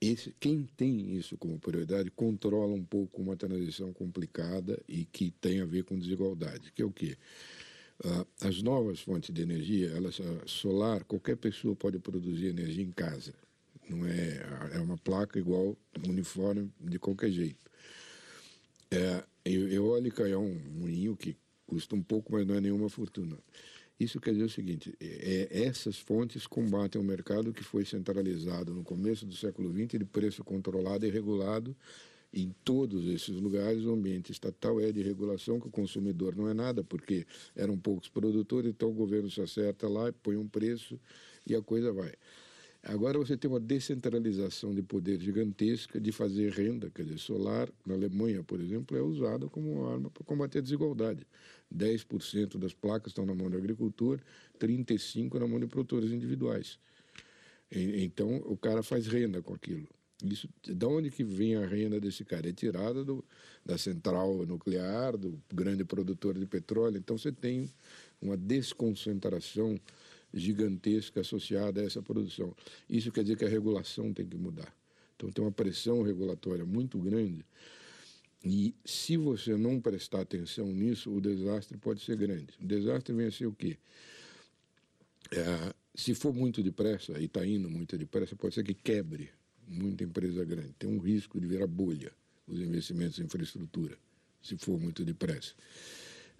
[0.00, 5.60] esse, quem tem isso como prioridade controla um pouco uma transição complicada e que tem
[5.60, 7.16] a ver com desigualdade, que é o quê?
[8.04, 13.32] Uh, as novas fontes de energia, elas, solar, qualquer pessoa pode produzir energia em casa.
[13.88, 14.42] Não é,
[14.74, 17.64] é uma placa igual, uniforme, de qualquer jeito.
[18.90, 23.36] É, eólica é um moinho que custa um pouco, mas não é nenhuma fortuna.
[23.98, 28.74] Isso quer dizer o seguinte: é, é, essas fontes combatem um mercado que foi centralizado
[28.74, 31.74] no começo do século XX de preço controlado e regulado.
[32.32, 36.52] Em todos esses lugares, o ambiente estatal é de regulação, que o consumidor não é
[36.52, 41.00] nada, porque eram poucos produtores, então o governo se acerta lá, põe um preço
[41.46, 42.12] e a coisa vai.
[42.88, 47.94] Agora você tem uma descentralização de poder gigantesca de fazer renda, quer dizer, solar, na
[47.94, 51.26] Alemanha, por exemplo, é usada como uma arma para combater a desigualdade.
[51.74, 54.20] 10% das placas estão na mão do agricultor,
[54.60, 56.78] 35% na mão de produtores individuais.
[57.72, 59.88] E, então, o cara faz renda com aquilo.
[60.24, 62.48] Isso, de onde que vem a renda desse cara?
[62.48, 63.24] É tirada do,
[63.64, 66.98] da central nuclear, do grande produtor de petróleo.
[66.98, 67.68] Então, você tem
[68.22, 69.76] uma desconcentração
[70.36, 72.54] gigantesca associada a essa produção.
[72.88, 74.72] Isso quer dizer que a regulação tem que mudar.
[75.16, 77.44] Então tem uma pressão regulatória muito grande
[78.48, 82.54] e se você não prestar atenção nisso, o desastre pode ser grande.
[82.60, 83.76] O desastre vem a ser o quê?
[85.32, 89.30] É, se for muito depressa, e está indo muito depressa, pode ser que quebre
[89.66, 90.72] muita empresa grande.
[90.78, 92.12] Tem um risco de virar bolha
[92.46, 93.98] os investimentos em infraestrutura,
[94.40, 95.52] se for muito depressa.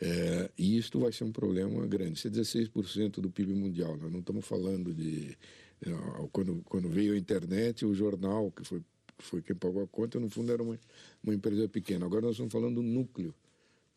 [0.00, 2.18] É, e isto vai ser um problema grande.
[2.18, 3.96] Isso é 16% do PIB mundial.
[3.96, 5.36] Nós não estamos falando de.
[5.80, 5.90] É,
[6.32, 8.82] quando, quando veio a internet, o jornal, que foi,
[9.18, 10.78] foi quem pagou a conta, no fundo era uma,
[11.22, 12.06] uma empresa pequena.
[12.06, 13.34] Agora nós estamos falando do núcleo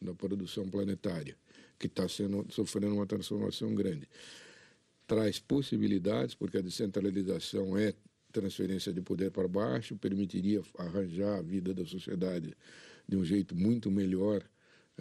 [0.02, 1.36] da produção planetária,
[1.78, 4.08] que está sofrendo uma transformação grande.
[5.06, 7.94] Traz possibilidades, porque a descentralização é
[8.32, 12.56] transferência de poder para baixo, permitiria arranjar a vida da sociedade
[13.08, 14.44] de um jeito muito melhor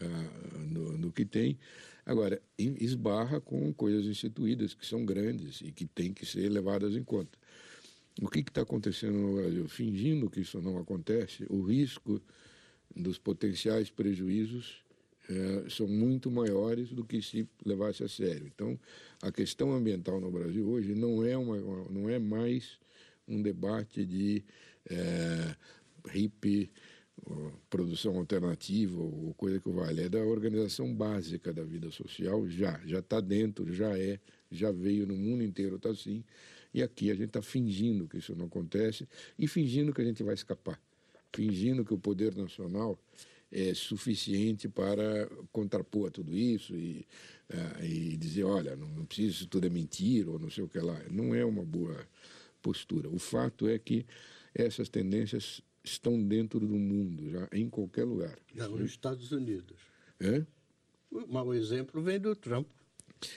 [0.00, 1.58] ah, no, no, que tem.
[2.06, 7.02] Agora, esbarra com coisas instituídas que são grandes e que têm que ser levadas em
[7.02, 7.38] conta.
[8.20, 9.68] O que está acontecendo no Brasil?
[9.68, 12.20] Fingindo que isso não acontece, o risco
[12.96, 14.82] dos potenciais prejuízos
[15.28, 18.46] eh, são muito maiores do que se levasse a sério.
[18.46, 18.78] Então,
[19.20, 21.56] a questão ambiental no Brasil hoje não é, uma,
[21.90, 22.78] não é mais
[23.26, 24.42] um debate de
[24.88, 25.54] eh,
[26.10, 26.70] hippie
[27.68, 33.00] produção alternativa ou coisa que vale, é da organização básica da vida social, já, já
[33.00, 34.18] está dentro, já é,
[34.50, 36.24] já veio no mundo inteiro, está assim,
[36.72, 40.22] e aqui a gente está fingindo que isso não acontece e fingindo que a gente
[40.22, 40.80] vai escapar,
[41.32, 42.98] fingindo que o poder nacional
[43.50, 47.06] é suficiente para contrapor a tudo isso e,
[47.50, 50.68] uh, e dizer, olha, não, não precisa, isso tudo é mentira ou não sei o
[50.68, 51.00] que lá.
[51.10, 52.06] Não é uma boa
[52.60, 53.08] postura.
[53.08, 54.04] O fato é que
[54.54, 58.38] essas tendências estão dentro do mundo, já em qualquer lugar.
[58.54, 59.76] Não, nos Estados Unidos.
[60.20, 60.44] É?
[61.10, 62.66] O mau exemplo vem do Trump.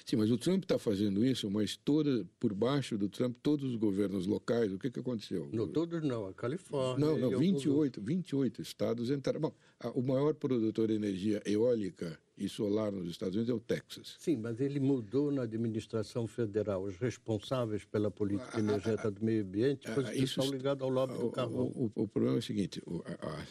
[0.05, 3.75] Sim, mas o Trump está fazendo isso, mas toda, por baixo do Trump, todos os
[3.75, 5.49] governos locais, o que, que aconteceu?
[5.51, 7.03] Não, todos não, a Califórnia.
[7.03, 9.39] Não, não, 28, 28 estados entraram.
[9.39, 13.59] Bom, a, o maior produtor de energia eólica e solar nos Estados Unidos é o
[13.59, 14.15] Texas.
[14.17, 16.83] Sim, mas ele mudou na administração federal.
[16.83, 21.29] Os responsáveis pela política energética do meio ambiente foi o pessoal ligado ao lobby do
[21.29, 21.71] carvão.
[21.75, 22.81] O, o, o, problema é o seguinte,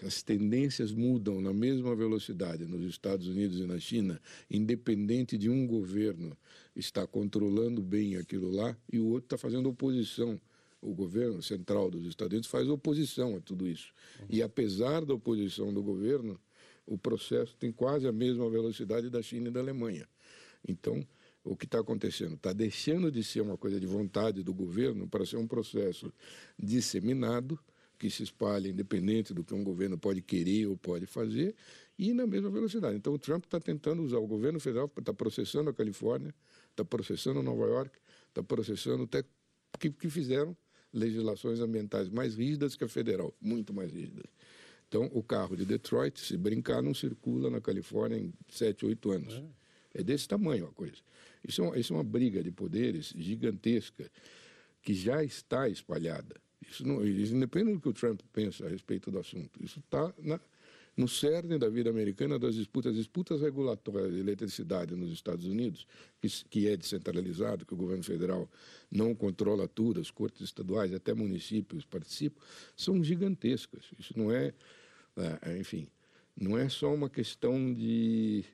[0.05, 5.67] as tendências mudam na mesma velocidade nos Estados Unidos e na China, independente de um
[5.67, 6.37] governo
[6.75, 10.41] estar controlando bem aquilo lá e o outro está fazendo oposição
[10.83, 13.93] o governo central dos Estados Unidos faz oposição a tudo isso.
[14.31, 16.41] E apesar da oposição do governo,
[16.91, 20.09] o processo tem quase a mesma velocidade da China e da Alemanha.
[20.67, 21.07] Então,
[21.45, 22.35] o que está acontecendo?
[22.35, 26.13] Está deixando de ser uma coisa de vontade do governo para ser um processo
[26.59, 27.59] disseminado,
[27.97, 31.55] que se espalha independente do que um governo pode querer ou pode fazer,
[31.97, 32.97] e na mesma velocidade.
[32.97, 36.35] Então, o Trump está tentando usar o governo federal, está processando a Califórnia,
[36.71, 37.97] está processando Nova York,
[38.29, 39.23] está processando até
[39.79, 40.57] que, que fizeram
[40.93, 44.27] legislações ambientais mais rígidas que a federal, muito mais rígidas.
[44.91, 49.35] Então, o carro de Detroit, se brincar, não circula na Califórnia em 7, 8 anos.
[49.95, 50.97] É, é desse tamanho a coisa.
[51.47, 54.11] Isso é, uma, isso é uma briga de poderes gigantesca
[54.83, 56.35] que já está espalhada.
[56.69, 59.63] Isso não, isso independe do que o Trump pensa a respeito do assunto.
[59.63, 60.13] Isso está
[60.97, 65.87] no cerne da vida americana das disputas, disputas regulatórias de eletricidade nos Estados Unidos,
[66.21, 68.51] que, que é descentralizado, que o governo federal
[68.91, 72.43] não controla tudo, as cortes estaduais, até municípios participam,
[72.77, 73.85] são gigantescas.
[73.97, 74.53] Isso não é é,
[75.59, 75.87] enfim,
[76.39, 78.45] não é só uma questão de.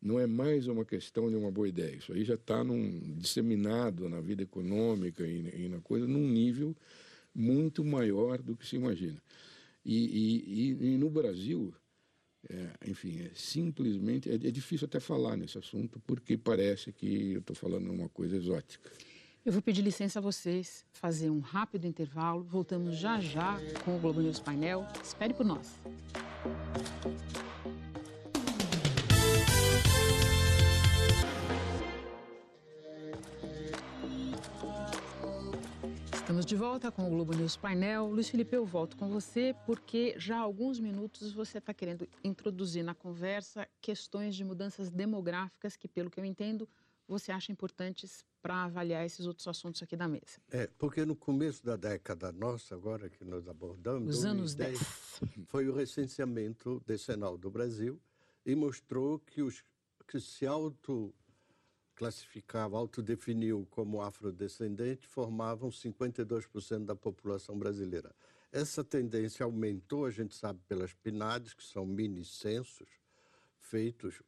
[0.00, 1.96] Não é mais uma questão de uma boa ideia.
[1.96, 2.62] Isso aí já está
[3.16, 6.76] disseminado na vida econômica e, e, na coisa num nível
[7.32, 9.22] muito maior do que se imagina.
[9.84, 11.72] E, e, e no Brasil,
[12.48, 14.28] é, enfim, é simplesmente.
[14.28, 18.36] É, é difícil até falar nesse assunto, porque parece que eu estou falando uma coisa
[18.36, 18.90] exótica.
[19.44, 22.44] Eu vou pedir licença a vocês, fazer um rápido intervalo.
[22.44, 24.86] Voltamos já já com o Globo News Painel.
[25.02, 25.80] Espere por nós.
[36.14, 38.06] Estamos de volta com o Globo News Painel.
[38.06, 42.84] Luiz Felipe, eu volto com você porque já há alguns minutos você está querendo introduzir
[42.84, 46.68] na conversa questões de mudanças demográficas que, pelo que eu entendo,
[47.06, 50.40] você acha importantes para avaliar esses outros assuntos aqui da mesa?
[50.50, 54.78] É, porque no começo da década nossa, agora que nós abordamos, os anos 10,
[55.46, 58.00] foi o recenseamento decenal do Brasil
[58.44, 59.64] e mostrou que os
[60.08, 61.14] que se auto
[61.94, 68.14] classificava, autodefiniu como afrodescendente, formavam 52% da população brasileira.
[68.50, 72.88] Essa tendência aumentou, a gente sabe, pelas PNADs, que são mini-censos,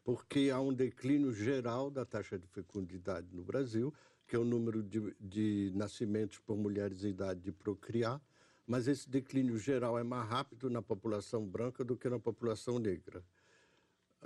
[0.03, 3.93] porque há um declínio geral da taxa de fecundidade no Brasil,
[4.27, 8.21] que é o número de, de nascimentos por mulheres em idade de procriar,
[8.67, 13.23] mas esse declínio geral é mais rápido na população branca do que na população negra.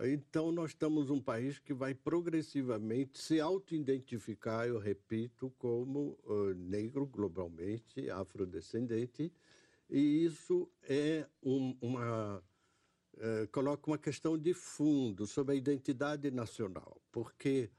[0.00, 7.04] Então, nós estamos um país que vai progressivamente se auto-identificar, eu repito, como uh, negro
[7.04, 9.32] globalmente, afrodescendente,
[9.90, 12.40] e isso é um, uma
[13.52, 17.70] coloca uma questão de fundo sobre a identidade nacional, porque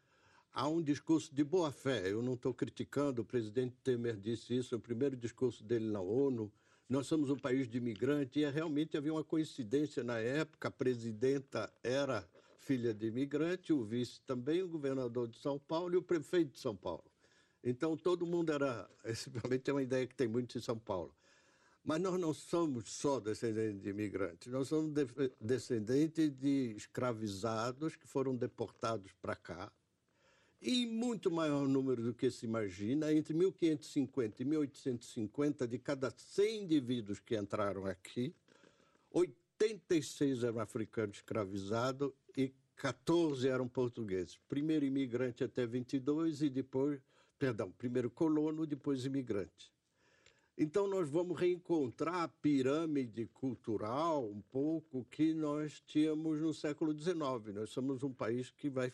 [0.54, 2.12] há um discurso de boa fé.
[2.12, 6.52] Eu não estou criticando, o presidente Temer disse isso no primeiro discurso dele na ONU.
[6.88, 10.68] Nós somos um país de imigrante e realmente havia uma coincidência na época.
[10.68, 15.98] A presidenta era filha de imigrante, o vice também, o governador de São Paulo e
[15.98, 17.04] o prefeito de São Paulo.
[17.64, 18.90] Então todo mundo era.
[19.04, 21.14] Esse realmente é uma ideia que tem muito em São Paulo.
[21.90, 25.08] Mas nós não somos só descendentes de imigrantes, nós somos de
[25.42, 29.72] descendentes de escravizados que foram deportados para cá,
[30.62, 36.62] e muito maior número do que se imagina, entre 1550 e 1850, de cada 100
[36.62, 38.36] indivíduos que entraram aqui,
[39.12, 44.38] 86 eram africanos escravizados e 14 eram portugueses.
[44.48, 47.02] Primeiro imigrante até 22 e depois,
[47.40, 49.79] perdão, primeiro colono, depois imigrante.
[50.62, 57.16] Então, nós vamos reencontrar a pirâmide cultural um pouco que nós tínhamos no século XIX.
[57.54, 58.92] Nós somos um país que vai,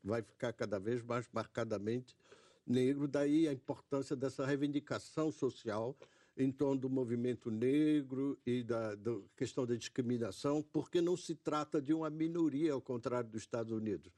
[0.00, 2.16] vai ficar cada vez mais marcadamente
[2.64, 5.96] negro, daí a importância dessa reivindicação social
[6.36, 11.82] em torno do movimento negro e da, da, questão da discriminação, porque não se trata
[11.82, 14.12] de uma minoria, ao contrário dos Estados Unidos.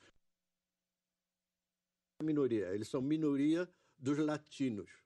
[2.23, 3.67] Minoria, eles são minoria
[3.99, 5.01] dos latinos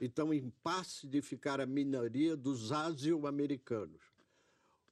[0.00, 4.02] então em passe de ficar a minoria dos asio-americanos.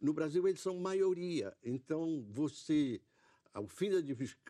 [0.00, 1.56] No Brasil, eles são maioria.
[1.62, 3.00] Então, você
[3.58, 3.98] o fim da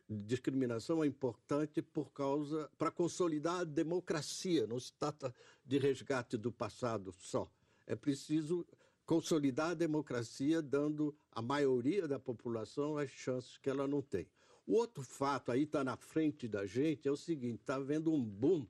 [0.08, 4.66] discriminação é importante por causa para consolidar a democracia.
[4.66, 5.32] Não se trata
[5.64, 7.48] de resgate do passado só.
[7.86, 8.66] É preciso
[9.04, 14.28] consolidar a democracia, dando à maioria da população as chances que ela não tem.
[14.66, 18.22] O outro fato aí está na frente da gente é o seguinte: está havendo um
[18.22, 18.66] boom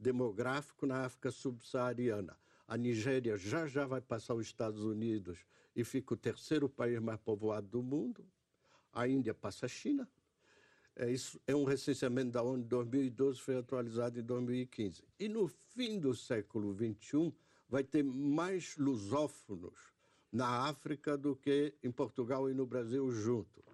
[0.00, 2.36] demográfico na África subsaariana.
[2.66, 5.44] A Nigéria já já vai passar os Estados Unidos
[5.76, 8.24] e fica o terceiro país mais povoado do mundo.
[8.92, 10.08] A Índia passa a China.
[10.96, 15.04] É, isso é um recenseamento da ONU de 2012, foi atualizado em 2015.
[15.18, 17.32] E no fim do século XXI,
[17.68, 19.78] vai ter mais lusófonos
[20.32, 23.69] na África do que em Portugal e no Brasil junto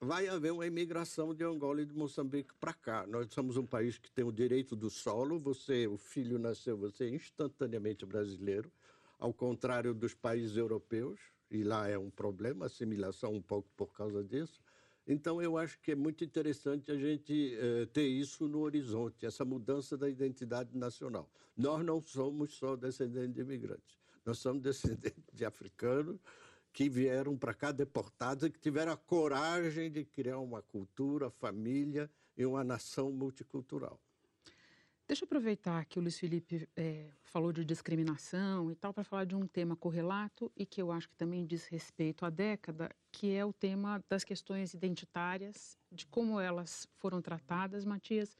[0.00, 3.06] vai haver uma imigração de Angola e de Moçambique para cá.
[3.06, 5.38] Nós somos um país que tem o direito do solo.
[5.40, 8.70] Você, o filho nasceu, você é instantaneamente brasileiro,
[9.18, 11.20] ao contrário dos países europeus.
[11.50, 14.62] E lá é um problema, assimilação um pouco por causa disso.
[15.06, 19.42] Então, eu acho que é muito interessante a gente eh, ter isso no horizonte, essa
[19.42, 21.30] mudança da identidade nacional.
[21.56, 26.20] Nós não somos só descendentes de imigrantes, nós somos descendentes de africanos,
[26.72, 32.10] que vieram para cá deportados e que tiveram a coragem de criar uma cultura, família
[32.36, 34.00] e uma nação multicultural.
[35.08, 39.24] Deixa eu aproveitar que o Luiz Felipe é, falou de discriminação e tal, para falar
[39.24, 43.32] de um tema correlato e que eu acho que também diz respeito à década, que
[43.32, 48.36] é o tema das questões identitárias, de como elas foram tratadas, Matias.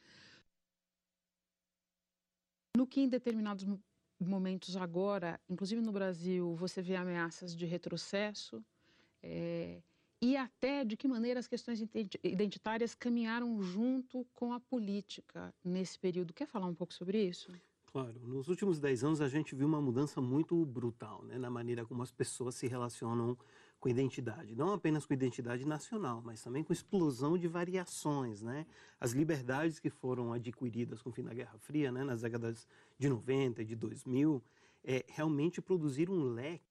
[2.77, 3.65] No que em determinados
[4.21, 8.63] momentos agora, inclusive no Brasil, você vê ameaças de retrocesso
[9.23, 9.81] é,
[10.21, 11.81] e até de que maneira as questões
[12.25, 16.35] identitárias caminharam junto com a política nesse período.
[16.35, 17.53] Quer falar um pouco sobre isso?
[17.87, 18.21] Claro.
[18.27, 22.03] Nos últimos dez anos, a gente viu uma mudança muito brutal né, na maneira como
[22.03, 23.37] as pessoas se relacionam
[23.81, 28.67] com identidade, não apenas com identidade nacional, mas também com explosão de variações, né?
[28.99, 32.67] As liberdades que foram adquiridas com o fim da Guerra Fria, né, nas décadas
[32.99, 34.43] de 90 e de 2000,
[34.83, 36.65] é, realmente produziram um leque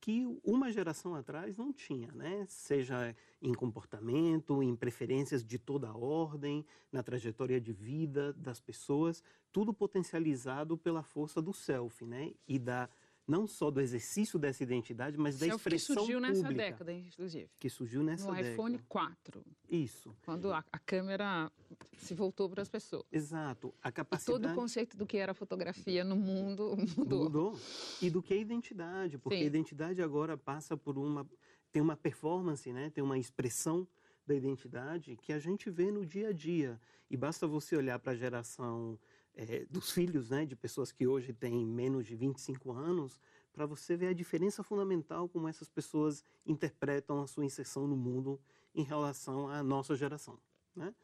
[0.00, 2.44] que uma geração atrás não tinha, né?
[2.48, 9.22] Seja em comportamento, em preferências de toda a ordem, na trajetória de vida das pessoas,
[9.52, 12.32] tudo potencializado pela força do self, né?
[12.48, 12.88] E da
[13.26, 16.42] não só do exercício dessa identidade, mas da expressão que surgiu pública.
[16.42, 17.50] nessa década, inclusive.
[17.58, 18.48] Que surgiu nessa no década.
[18.48, 19.44] No iPhone 4.
[19.70, 20.16] Isso.
[20.24, 21.50] Quando a, a câmera
[21.96, 23.04] se voltou para as pessoas.
[23.12, 23.72] Exato.
[23.82, 24.38] A capacidade...
[24.38, 27.24] E todo o conceito do que era fotografia no mundo mudou.
[27.24, 27.60] Mudou.
[28.00, 29.44] E do que é identidade, porque Sim.
[29.44, 31.26] a identidade agora passa por uma...
[31.70, 32.90] tem uma performance, né?
[32.90, 33.86] tem uma expressão
[34.26, 36.80] da identidade que a gente vê no dia a dia.
[37.10, 38.98] E basta você olhar para a geração
[39.34, 43.20] é, dos filhos né, de pessoas que hoje têm menos de 25 anos,
[43.52, 48.40] para você ver a diferença fundamental como essas pessoas interpretam a sua inserção no mundo
[48.74, 50.38] em relação à nossa geração.
[50.74, 50.94] Né?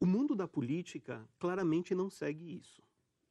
[0.00, 2.82] O mundo da política claramente não segue isso.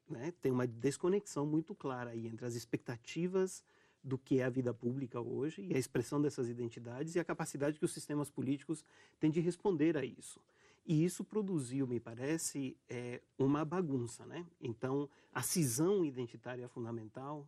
[0.08, 0.34] Né?
[0.42, 3.64] Tem uma desconexão muito clara aí entre as expectativas
[4.04, 7.78] do que é a vida pública hoje e a expressão dessas identidades e a capacidade
[7.78, 8.84] que os sistemas políticos
[9.20, 10.42] têm de responder a isso.
[10.86, 14.26] E isso produziu, me parece, é, uma bagunça.
[14.26, 14.46] Né?
[14.60, 17.48] Então, a cisão identitária fundamental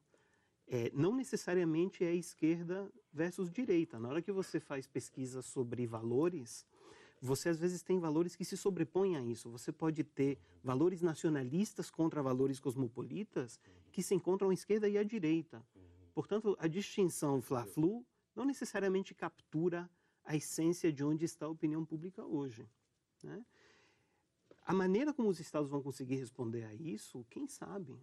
[0.67, 3.99] é, não necessariamente é esquerda versus direita.
[3.99, 6.65] Na hora que você faz pesquisa sobre valores,
[7.21, 9.49] você às vezes tem valores que se sobrepõem a isso.
[9.49, 13.59] Você pode ter valores nacionalistas contra valores cosmopolitas
[13.91, 15.65] que se encontram à esquerda e à direita.
[16.13, 18.05] Portanto, a distinção fla-flu
[18.35, 19.89] não necessariamente captura
[20.23, 22.67] a essência de onde está a opinião pública hoje.
[23.23, 23.43] Né?
[24.65, 27.99] A maneira como os Estados vão conseguir responder a isso, quem sabe?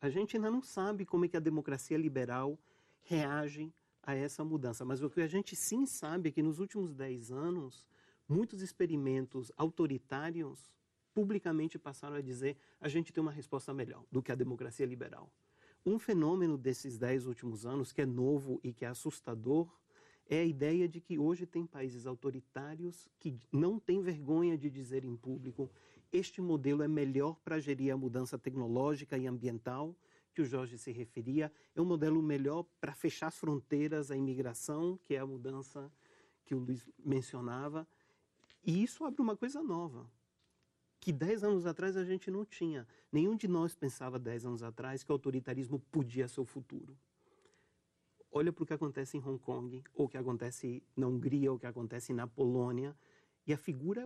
[0.00, 2.58] A gente ainda não sabe como é que a democracia liberal
[3.02, 4.84] reage a essa mudança.
[4.84, 7.86] Mas o que a gente sim sabe é que nos últimos dez anos,
[8.28, 10.72] muitos experimentos autoritários
[11.14, 15.30] publicamente passaram a dizer a gente tem uma resposta melhor do que a democracia liberal.
[15.84, 19.68] Um fenômeno desses dez últimos anos que é novo e que é assustador
[20.34, 25.04] é a ideia de que hoje tem países autoritários que não têm vergonha de dizer
[25.04, 25.70] em público
[26.10, 29.94] este modelo é melhor para gerir a mudança tecnológica e ambiental
[30.34, 34.98] que o Jorge se referia, é um modelo melhor para fechar as fronteiras, a imigração,
[35.04, 35.92] que é a mudança
[36.46, 37.86] que o Luiz mencionava.
[38.64, 40.10] E isso abre uma coisa nova,
[40.98, 42.88] que dez anos atrás a gente não tinha.
[43.10, 46.96] Nenhum de nós pensava dez anos atrás que o autoritarismo podia ser o futuro
[48.32, 51.56] olha para o que acontece em Hong Kong, ou o que acontece na Hungria, ou
[51.56, 52.96] o que acontece na Polônia,
[53.46, 54.04] e a figura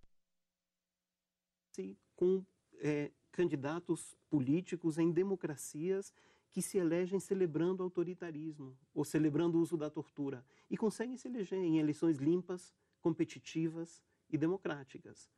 [2.16, 2.45] com
[2.81, 6.12] é, candidatos políticos em democracias
[6.51, 11.59] que se elegem celebrando autoritarismo ou celebrando o uso da tortura e conseguem se eleger
[11.59, 15.31] em eleições limpas, competitivas e democráticas.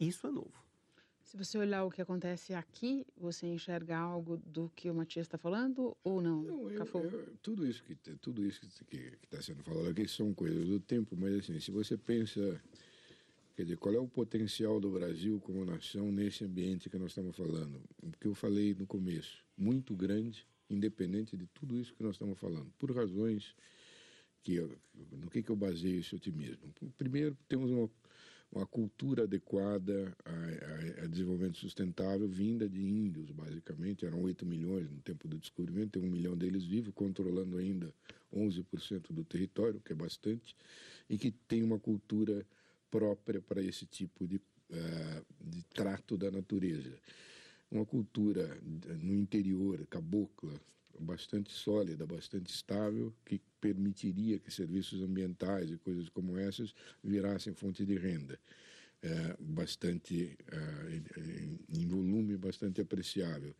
[0.00, 0.71] Isso é novo.
[1.24, 5.38] Se você olhar o que acontece aqui, você enxerga algo do que o Matias está
[5.38, 6.42] falando ou não?
[6.42, 10.66] Não, eu, eu, tudo isso que tudo isso que está sendo falado aqui são coisas
[10.66, 12.60] do tempo, mas assim, se você pensa,
[13.56, 17.36] quer dizer, qual é o potencial do Brasil como nação nesse ambiente que nós estamos
[17.36, 17.80] falando?
[18.02, 22.38] O que eu falei no começo, muito grande, independente de tudo isso que nós estamos
[22.38, 23.54] falando, por razões
[24.42, 24.60] que
[25.12, 26.72] no que que eu baseio esse otimismo?
[26.98, 27.88] Primeiro, temos uma
[28.52, 34.04] uma cultura adequada a, a, a, desenvolvimento sustentável vinda de índios, basicamente.
[34.04, 37.92] Eram 8 milhões no tempo do descobrimento, tem um milhão deles vivos, controlando ainda
[38.32, 40.54] 11% do território, que é bastante,
[41.08, 42.46] e que tem uma cultura
[42.90, 46.92] própria para esse tipo de, uh, de trato da natureza.
[47.70, 48.58] Uma cultura
[49.00, 50.60] no interior, cabocla,
[51.00, 57.86] bastante sólida, bastante estável, que permitiria que serviços ambientais e coisas como essas virassem fonte
[57.86, 58.38] de renda.
[59.04, 63.52] É, bastante é, em volume bastante apreciável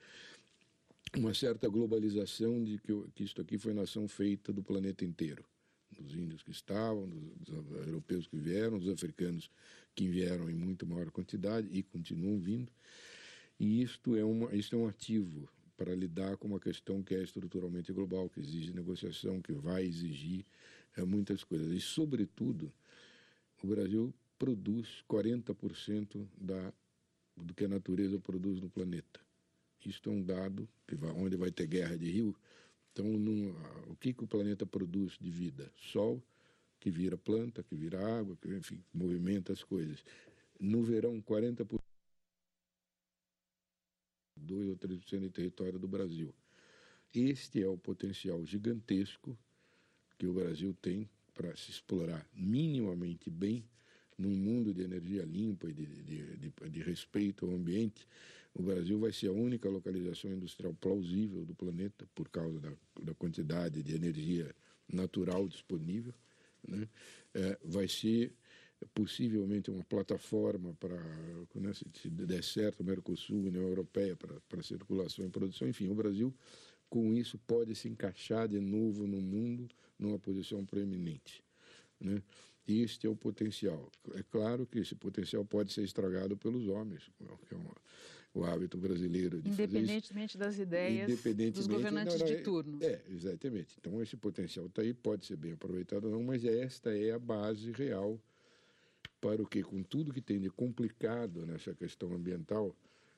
[1.17, 5.45] uma certa globalização de que, que isto aqui foi nação feita do planeta inteiro
[6.01, 9.51] dos índios que estavam, dos, dos, europeus que vieram, dos africanos
[9.95, 12.73] que vieram em muito maior quantidade e continuam vindo.
[13.61, 15.49] E isto é, uma, isto é um ativo
[15.83, 20.47] para lidar com uma questão que é estruturalmente global, que exige negociação, que vai exigir
[20.97, 21.73] é, muitas coisas.
[21.73, 22.73] E, sobretudo,
[23.65, 26.73] o Brasil produz 40% da,
[27.37, 29.19] do que a natureza produz no planeta.
[29.85, 32.37] Isto é um dado que vai, onde vai ter guerra de rio.
[32.93, 33.53] Então, num,
[33.89, 35.69] o que, que o planeta produz de vida?
[35.75, 36.23] Sol,
[36.79, 40.05] que vira planta, que vira água, que enfim, movimenta as coisas.
[40.61, 41.82] No verão, 40%
[44.43, 46.35] 2 ou 3% do território do Brasil.
[47.15, 49.37] Este é o potencial gigantesco
[50.19, 53.65] que o Brasil tem para se explorar minimamente bem
[54.17, 58.07] num mundo de energia limpa e de, de, de, de, respeito ao ambiente.
[58.55, 62.73] O Brasil vai ser a única localização industrial plausível do planeta por causa da,
[63.03, 64.55] da quantidade de energia
[64.93, 66.15] natural disponível.
[66.67, 66.89] Né?
[67.35, 68.33] É, vai ser
[68.95, 70.97] possivelmente uma plataforma para,
[71.55, 75.69] né, se der certo, o Mercosul, União Europeia, para, para circulação e produção.
[75.69, 76.35] Enfim, o Brasil,
[76.89, 79.69] com isso, pode se encaixar de novo no mundo
[79.99, 81.45] numa posição preeminente.
[82.01, 82.23] Né?
[82.67, 83.91] Este é o potencial.
[84.15, 87.11] É claro que esse potencial pode ser estragado pelos homens,
[87.49, 87.75] que é uma,
[88.35, 92.79] o hábito brasileiro de Independentemente das ideias Independentemente, dos governantes não, não, de é, turno.
[92.83, 93.77] É, exatamente.
[93.79, 97.19] Então, esse potencial está aí, pode ser bem aproveitado ou não, mas esta é a
[97.19, 98.21] base real
[99.23, 102.75] para o que, com tudo que tem de complicado nessa questão ambiental,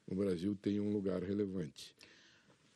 [0.07, 1.96] o Brasil tem um lugar relevante.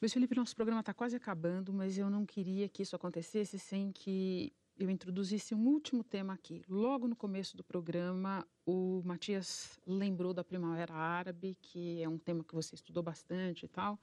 [0.00, 3.92] Luiz Felipe, nosso programa está quase acabando, mas eu não queria que isso acontecesse sem
[3.92, 6.62] que eu introduzisse um último tema aqui.
[6.66, 12.42] Logo no começo do programa, o Matias lembrou da Primavera Árabe, que é um tema
[12.42, 13.98] que você estudou bastante e tal.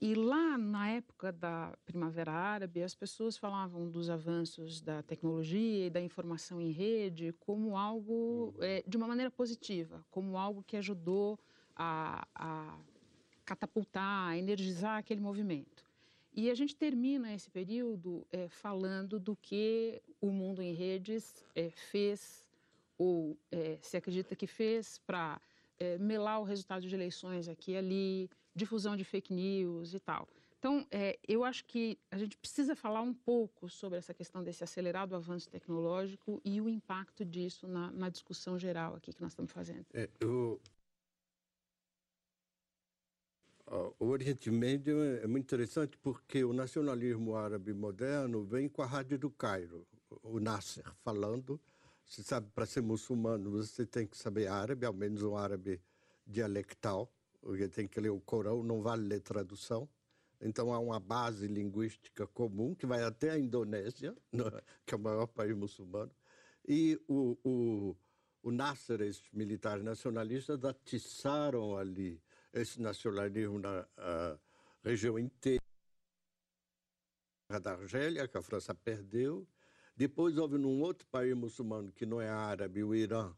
[0.00, 5.90] E lá na época da Primavera Árabe, as pessoas falavam dos avanços da tecnologia e
[5.90, 11.38] da informação em rede como algo é, de uma maneira positiva, como algo que ajudou
[11.74, 12.78] a, a
[13.44, 15.84] catapultar, a energizar aquele movimento.
[16.36, 21.70] E a gente termina esse período é, falando do que o mundo em redes é,
[21.70, 22.44] fez
[22.98, 25.40] ou é, se acredita que fez para
[25.78, 30.28] é, melar o resultado de eleições aqui e ali, difusão de fake news e tal.
[30.58, 34.64] Então, é, eu acho que a gente precisa falar um pouco sobre essa questão desse
[34.64, 39.52] acelerado avanço tecnológico e o impacto disso na, na discussão geral aqui que nós estamos
[39.52, 39.84] fazendo.
[39.92, 40.58] É, eu...
[43.98, 49.18] O Oriente Médio é muito interessante porque o nacionalismo árabe moderno vem com a rádio
[49.18, 49.86] do Cairo,
[50.22, 51.60] o Nasser falando.
[52.06, 55.80] Você sabe, para ser muçulmano, você tem que saber árabe, ao menos um árabe
[56.26, 57.10] dialectal
[57.44, 59.88] porque tem que ler o Corão, não vale ler tradução.
[60.40, 64.16] Então há uma base linguística comum que vai até a Indonésia,
[64.84, 66.10] que é o maior país muçulmano.
[66.66, 67.96] E o, o,
[68.42, 72.20] o Nasser, esses militares nacionalistas, atiçaram ali
[72.52, 73.86] esse nacionalismo na
[74.82, 75.60] região inteira
[77.62, 79.46] da Argélia, que a França perdeu.
[79.96, 83.32] Depois houve num outro país muçulmano que não é árabe, o Irã,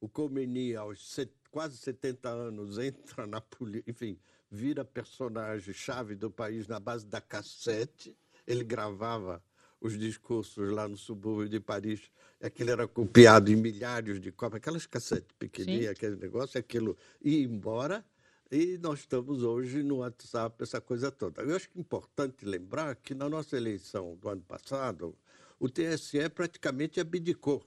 [0.00, 1.16] o Khomeini, aos
[1.50, 4.18] quase 70 anos, entra na política, enfim,
[4.50, 8.16] vira personagem-chave do país na base da cassete.
[8.46, 9.42] Ele gravava
[9.80, 14.86] os discursos lá no subúrbio de Paris, aquilo era copiado em milhares de cópias, aquelas
[14.86, 18.04] cassetes pequenininhas, aquele negócio, aquilo ia embora,
[18.50, 21.42] E nós estamos hoje no WhatsApp, essa coisa toda.
[21.42, 25.16] Eu acho que é importante lembrar que na nossa eleição do ano passado,
[25.58, 27.64] o TSE praticamente abdicou.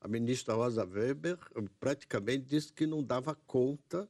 [0.00, 1.38] A ministra Rosa Weber
[1.80, 4.08] praticamente disse que não dava conta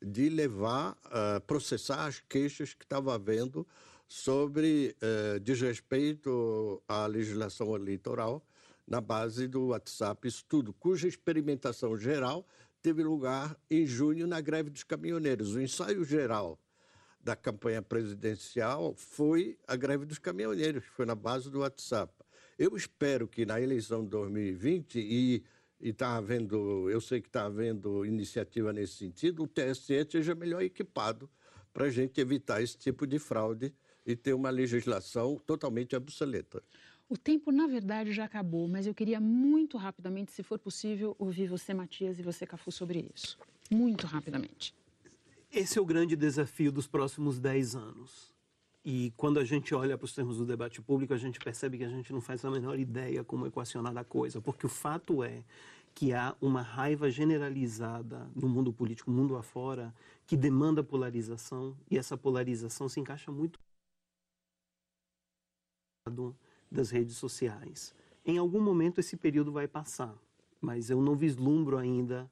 [0.00, 3.66] de levar, uh, processar as queixas que estava havendo
[4.08, 8.44] sobre uh, desrespeito à legislação eleitoral
[8.86, 12.46] na base do WhatsApp Estudo, cuja experimentação geral
[12.82, 15.54] teve lugar em junho na greve dos caminhoneiros.
[15.54, 16.58] O ensaio geral
[17.20, 22.12] da campanha presidencial foi a greve dos caminhoneiros, que foi na base do WhatsApp.
[22.62, 25.42] Eu espero que na eleição de 2020, e
[25.80, 31.28] está havendo, eu sei que está havendo iniciativa nesse sentido, o TSE seja melhor equipado
[31.72, 33.74] para a gente evitar esse tipo de fraude
[34.06, 36.62] e ter uma legislação totalmente obsoleta.
[37.08, 41.48] O tempo, na verdade, já acabou, mas eu queria muito rapidamente, se for possível, ouvir
[41.48, 43.36] você, Matias, e você, Cafu, sobre isso.
[43.72, 44.72] Muito rapidamente.
[45.50, 48.31] Esse é o grande desafio dos próximos 10 anos.
[48.84, 51.84] E quando a gente olha para os termos do debate público, a gente percebe que
[51.84, 55.44] a gente não faz a menor ideia como equacionar a coisa, porque o fato é
[55.94, 59.94] que há uma raiva generalizada no mundo político, mundo afora,
[60.26, 63.58] que demanda polarização, e essa polarização se encaixa muito
[66.70, 67.94] das redes sociais.
[68.24, 70.16] Em algum momento esse período vai passar,
[70.60, 72.28] mas eu não vislumbro ainda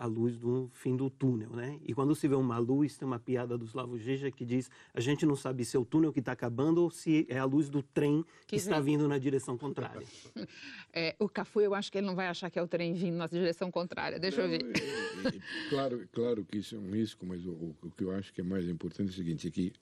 [0.00, 1.78] a luz do fim do túnel, né?
[1.84, 5.00] E quando se vê uma luz, tem uma piada do Slavo Zizek que diz: a
[5.00, 7.68] gente não sabe se é o túnel que está acabando ou se é a luz
[7.68, 10.06] do trem que, que está vindo na direção contrária.
[10.92, 13.16] É, o Cafu, eu acho que ele não vai achar que é o trem vindo
[13.16, 14.18] na direção contrária.
[14.18, 14.66] Deixa não, eu ver.
[14.76, 15.40] É, é,
[15.70, 18.40] claro, claro que isso é um risco, mas o, o, o, que eu acho que
[18.40, 19.72] é mais importante é o seguinte: é que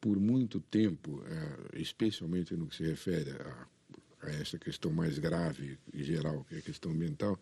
[0.00, 3.66] por muito tempo, é, especialmente no que se refere a,
[4.22, 7.38] a essa questão mais grave e geral, que é a questão ambiental,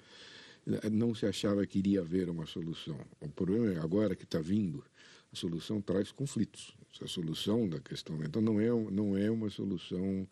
[0.91, 2.99] não se achava que iria haver uma solução.
[3.21, 4.85] O problema é agora que está vindo,
[5.33, 6.77] a solução traz conflitos.
[7.01, 10.27] A solução da questão ambiental não é, não é uma solução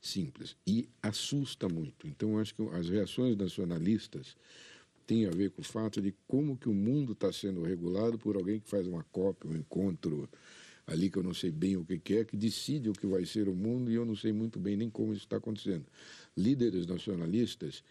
[0.00, 2.06] simples e assusta muito.
[2.06, 4.36] Então, acho que as reações nacionalistas
[5.06, 8.36] têm a ver com o fato de como que o mundo está sendo regulado por
[8.36, 10.28] alguém que faz uma cópia, um encontro
[10.86, 13.48] ali que eu não sei bem o que, é, que decide o que vai ser
[13.48, 15.84] o mundo e eu não sei muito bem nem como isso está acontecendo.
[16.36, 17.82] Líderes nacionalistas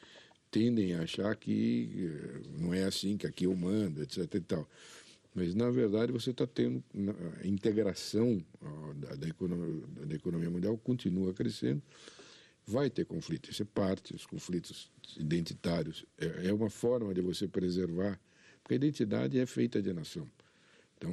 [0.57, 4.33] tendem a achar que eh, não é assim, que aqui eu mando, etc.
[4.33, 4.67] e tal.
[5.35, 6.83] Mas, na verdade, você está tendo
[7.39, 8.43] a integração
[8.95, 11.79] da, da, economia, da economia mundial continua crescendo,
[12.65, 16.03] vai ter conflito, isso é parte, os conflitos identitários.
[16.17, 18.19] É, é uma forma de você preservar,
[18.63, 20.27] porque a identidade é feita de nação.
[20.97, 21.11] Então,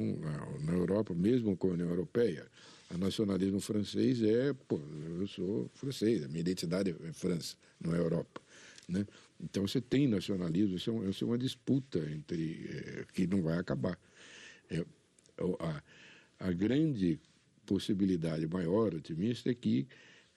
[0.62, 2.46] na Europa, mesmo com a União Europeia,
[2.90, 4.80] o nacionalismo francês é, pô,
[5.20, 8.40] eu sou francês, a minha identidade é França, não é Europa.
[8.88, 9.06] Né?
[9.40, 13.42] Então, você tem nacionalismo, isso é, um, isso é uma disputa entre é, que não
[13.42, 13.98] vai acabar.
[14.70, 14.84] É,
[15.60, 15.82] a,
[16.48, 17.18] a grande
[17.66, 19.86] possibilidade maior, otimista, é que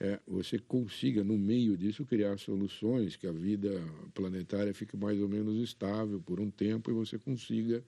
[0.00, 3.82] é, você consiga, no meio disso, criar soluções que a vida
[4.14, 7.82] planetária fique mais ou menos estável por um tempo e você consiga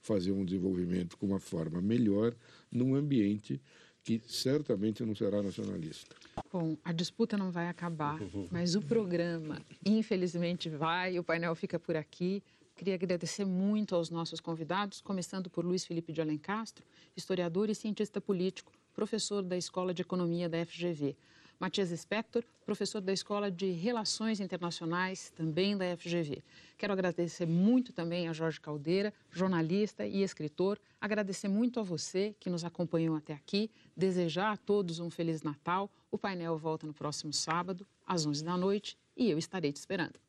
[0.00, 2.34] fazer um desenvolvimento com uma forma melhor
[2.70, 3.60] num ambiente
[4.06, 6.14] que certamente não será nacionalista.
[6.52, 8.16] Bom, a disputa não vai acabar,
[8.52, 11.18] mas o programa, infelizmente, vai.
[11.18, 12.40] O painel fica por aqui.
[12.76, 16.84] Queria agradecer muito aos nossos convidados, começando por Luiz Felipe de Alencastro,
[17.16, 21.16] historiador e cientista político, professor da Escola de Economia da FGV.
[21.58, 26.42] Matias Spector, professor da Escola de Relações Internacionais, também da FGV.
[26.76, 30.78] Quero agradecer muito também a Jorge Caldeira, jornalista e escritor.
[31.00, 33.70] Agradecer muito a você que nos acompanhou até aqui.
[33.96, 35.90] Desejar a todos um Feliz Natal.
[36.10, 40.25] O painel volta no próximo sábado, às 11 da noite, e eu estarei te esperando.